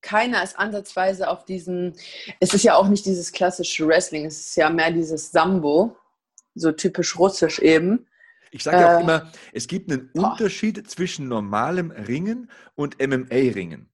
[0.00, 1.94] keiner ist ansatzweise auf diesem,
[2.40, 5.96] es ist ja auch nicht dieses klassische Wrestling, es ist ja mehr dieses Sambo
[6.54, 8.06] so typisch russisch eben.
[8.50, 10.32] Ich sage ja auch äh, immer, es gibt einen boah.
[10.32, 13.88] Unterschied zwischen normalem Ringen und MMA-Ringen.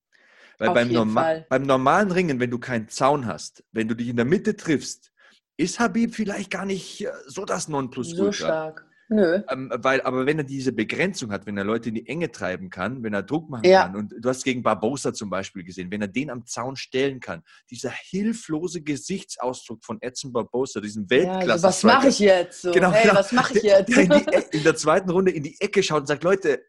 [0.59, 4.15] Weil beim, Norma beim normalen Ringen, wenn du keinen Zaun hast, wenn du dich in
[4.15, 5.11] der Mitte triffst,
[5.57, 8.25] ist Habib vielleicht gar nicht äh, so das Nonplusultra.
[8.25, 8.90] So stark.
[9.13, 9.41] Nö.
[9.49, 12.69] Ähm, weil, aber wenn er diese Begrenzung hat, wenn er Leute in die Enge treiben
[12.69, 13.83] kann, wenn er Druck machen ja.
[13.83, 17.19] kann, und du hast gegen Barbosa zum Beispiel gesehen, wenn er den am Zaun stellen
[17.19, 21.45] kann, dieser hilflose Gesichtsausdruck von Edson Barbosa, diesem Weltklasse.
[21.45, 22.61] Ja, also was mache ich jetzt?
[22.61, 23.19] So, genau, hey, genau.
[23.19, 23.89] was mache ich jetzt?
[23.89, 26.63] Der, in, die, in der zweiten Runde in die Ecke schaut und sagt, Leute,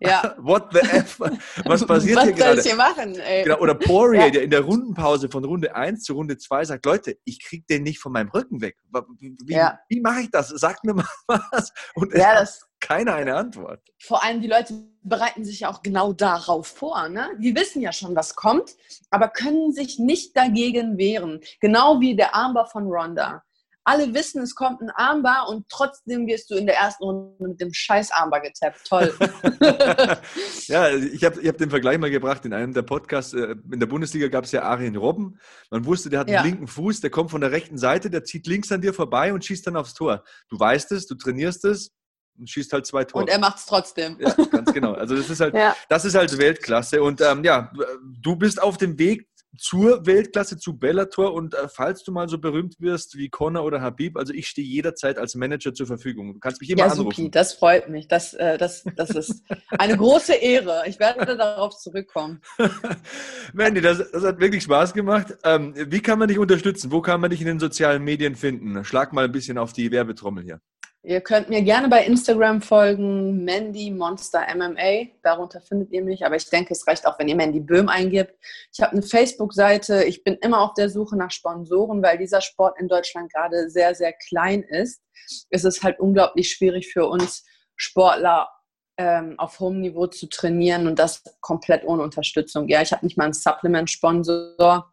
[0.00, 0.34] ja.
[0.38, 1.20] What the F?
[1.20, 2.38] Was passiert Was hier gerade?
[2.38, 3.18] Was soll ich hier machen?
[3.18, 3.44] Ey?
[3.44, 4.30] Genau, oder Poirier, ja.
[4.30, 7.82] der in der Rundenpause von Runde 1 zu Runde 2 sagt, Leute, ich kriege den
[7.82, 8.76] nicht von meinem Rücken weg.
[9.20, 9.78] Wie, ja.
[9.88, 10.48] wie mache ich das?
[10.48, 11.72] Sagt mir mal was.
[11.94, 13.80] Und ja, das, keiner eine Antwort.
[14.02, 17.08] Vor allem die Leute bereiten sich ja auch genau darauf vor.
[17.08, 17.28] Ne?
[17.38, 18.74] Die wissen ja schon, was kommt,
[19.10, 21.40] aber können sich nicht dagegen wehren.
[21.60, 23.42] Genau wie der Armbar von Ronda
[23.84, 27.60] alle wissen, es kommt ein Armbar und trotzdem wirst du in der ersten Runde mit
[27.60, 28.86] dem scheiß Armbar getappt.
[28.86, 29.14] Toll.
[30.66, 33.32] ja, ich habe ich hab den Vergleich mal gebracht in einem der Podcasts.
[33.32, 35.38] Äh, in der Bundesliga gab es ja Arjen Robben.
[35.70, 36.40] Man wusste, der hat ja.
[36.40, 39.32] einen linken Fuß, der kommt von der rechten Seite, der zieht links an dir vorbei
[39.32, 40.24] und schießt dann aufs Tor.
[40.48, 41.92] Du weißt es, du trainierst es,
[42.40, 43.24] und schießt halt zwei Tore.
[43.24, 44.16] Und er macht es trotzdem.
[44.18, 44.94] Ja, ganz genau.
[44.94, 45.76] Also das ist halt, ja.
[45.88, 47.02] das ist halt Weltklasse.
[47.02, 47.70] Und ähm, ja,
[48.02, 49.28] du bist auf dem Weg
[49.58, 53.80] zur Weltklasse, zu Bellator und äh, falls du mal so berühmt wirst wie Conor oder
[53.80, 56.34] Habib, also ich stehe jederzeit als Manager zur Verfügung.
[56.34, 57.16] Du kannst mich immer ja, anrufen.
[57.16, 58.08] Supi, das freut mich.
[58.08, 60.84] Das, äh, das, das ist eine große Ehre.
[60.86, 62.40] Ich werde darauf zurückkommen.
[63.52, 65.36] Mandy, das, das, hat wirklich Spaß gemacht.
[65.44, 66.92] Ähm, wie kann man dich unterstützen?
[66.92, 68.84] Wo kann man dich in den sozialen Medien finden?
[68.84, 70.60] Schlag mal ein bisschen auf die Werbetrommel hier.
[71.02, 75.08] Ihr könnt mir gerne bei Instagram folgen, Mandy Monster MMA.
[75.22, 76.26] Darunter findet ihr mich.
[76.26, 78.34] Aber ich denke, es reicht auch, wenn ihr Mandy Böhm eingibt.
[78.70, 80.04] Ich habe eine Facebook-Seite.
[80.04, 83.94] Ich bin immer auf der Suche nach Sponsoren, weil dieser Sport in Deutschland gerade sehr,
[83.94, 85.00] sehr klein ist.
[85.48, 87.46] Es ist halt unglaublich schwierig für uns
[87.76, 88.50] Sportler
[88.98, 92.68] ähm, auf hohem Niveau zu trainieren und das komplett ohne Unterstützung.
[92.68, 94.89] Ja, ich habe nicht mal einen Supplement-Sponsor.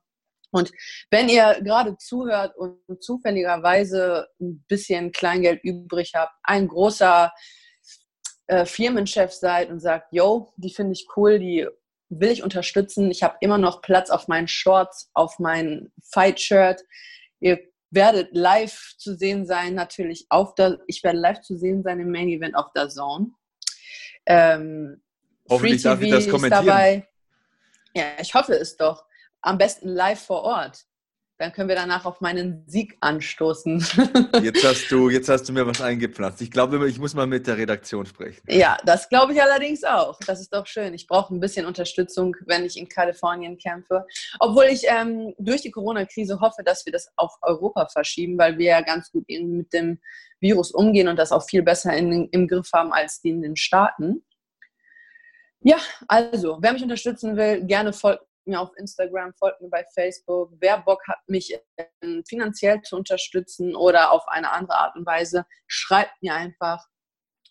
[0.51, 0.71] Und
[1.11, 7.31] wenn ihr gerade zuhört und zufälligerweise ein bisschen Kleingeld übrig habt, ein großer
[8.47, 11.67] äh, Firmenchef seid und sagt, yo, die finde ich cool, die
[12.09, 13.11] will ich unterstützen.
[13.11, 16.81] Ich habe immer noch Platz auf meinen Shorts, auf mein Fight-Shirt.
[17.41, 21.99] Ihr werdet live zu sehen sein, natürlich auf der, ich werde live zu sehen sein
[21.99, 23.31] im Main Event auf der Zone.
[24.25, 25.01] Ähm,
[25.49, 26.65] Hoffentlich darf ich das kommentieren.
[26.65, 27.07] Dabei.
[27.93, 29.06] Ja, ich hoffe es doch
[29.41, 30.85] am besten live vor Ort.
[31.39, 33.77] Dann können wir danach auf meinen Sieg anstoßen.
[34.41, 36.41] Jetzt hast du, jetzt hast du mir was eingepflanzt.
[36.41, 38.41] Ich glaube, ich muss mal mit der Redaktion sprechen.
[38.47, 40.17] Ja, das glaube ich allerdings auch.
[40.25, 40.95] Das ist doch schön.
[40.95, 44.03] Ich brauche ein bisschen Unterstützung, wenn ich in Kalifornien kämpfe.
[44.39, 48.71] Obwohl ich ähm, durch die Corona-Krise hoffe, dass wir das auf Europa verschieben, weil wir
[48.71, 49.99] ja ganz gut mit dem
[50.39, 53.55] Virus umgehen und das auch viel besser in, im Griff haben als die in den
[53.55, 54.23] Staaten.
[55.61, 55.77] Ja,
[56.07, 60.51] also, wer mich unterstützen will, gerne folgt mir auf Instagram, folgt mir bei Facebook.
[60.59, 61.57] Wer Bock hat, mich
[62.27, 66.87] finanziell zu unterstützen oder auf eine andere Art und Weise, schreibt mir einfach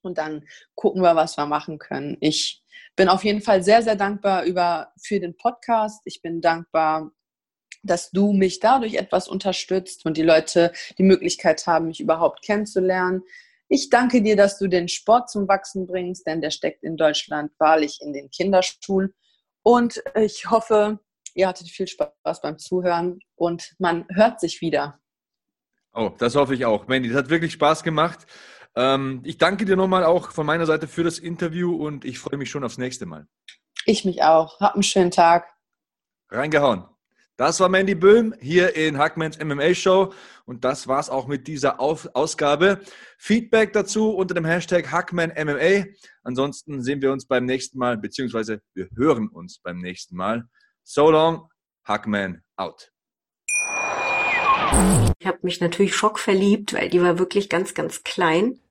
[0.03, 2.17] und dann gucken wir, was wir machen können.
[2.21, 2.63] Ich
[2.95, 6.01] bin auf jeden Fall sehr, sehr dankbar über, für den Podcast.
[6.05, 7.13] Ich bin dankbar,
[7.83, 13.23] dass du mich dadurch etwas unterstützt und die Leute die Möglichkeit haben, mich überhaupt kennenzulernen.
[13.69, 17.53] Ich danke dir, dass du den Sport zum Wachsen bringst, denn der steckt in Deutschland
[17.59, 19.15] wahrlich in den Kinderschuhen.
[19.67, 21.01] Und ich hoffe,
[21.35, 25.01] ihr hattet viel Spaß beim Zuhören und man hört sich wieder.
[25.93, 26.87] Oh, das hoffe ich auch.
[26.87, 28.27] Mandy, das hat wirklich Spaß gemacht.
[28.77, 32.39] Ähm, ich danke dir nochmal auch von meiner Seite für das Interview und ich freue
[32.39, 33.27] mich schon aufs nächste Mal.
[33.87, 34.61] Ich mich auch.
[34.61, 35.53] Hab einen schönen Tag.
[36.31, 36.85] Reingehauen.
[37.39, 40.15] Das war Mandy Böhm hier in Hackmans MMA Show
[40.47, 42.81] und das war's auch mit dieser Auf Ausgabe.
[43.19, 45.85] Feedback dazu unter dem Hashtag HackmanMMA.
[46.23, 50.45] Ansonsten sehen wir uns beim nächsten Mal, beziehungsweise wir hören uns beim nächsten Mal.
[50.83, 51.51] So long,
[51.85, 52.91] Hackman out.
[55.19, 58.59] Ich habe mich natürlich schockverliebt, weil die war wirklich ganz, ganz klein.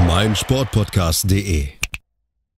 [0.00, 1.83] meinsportpodcast.de.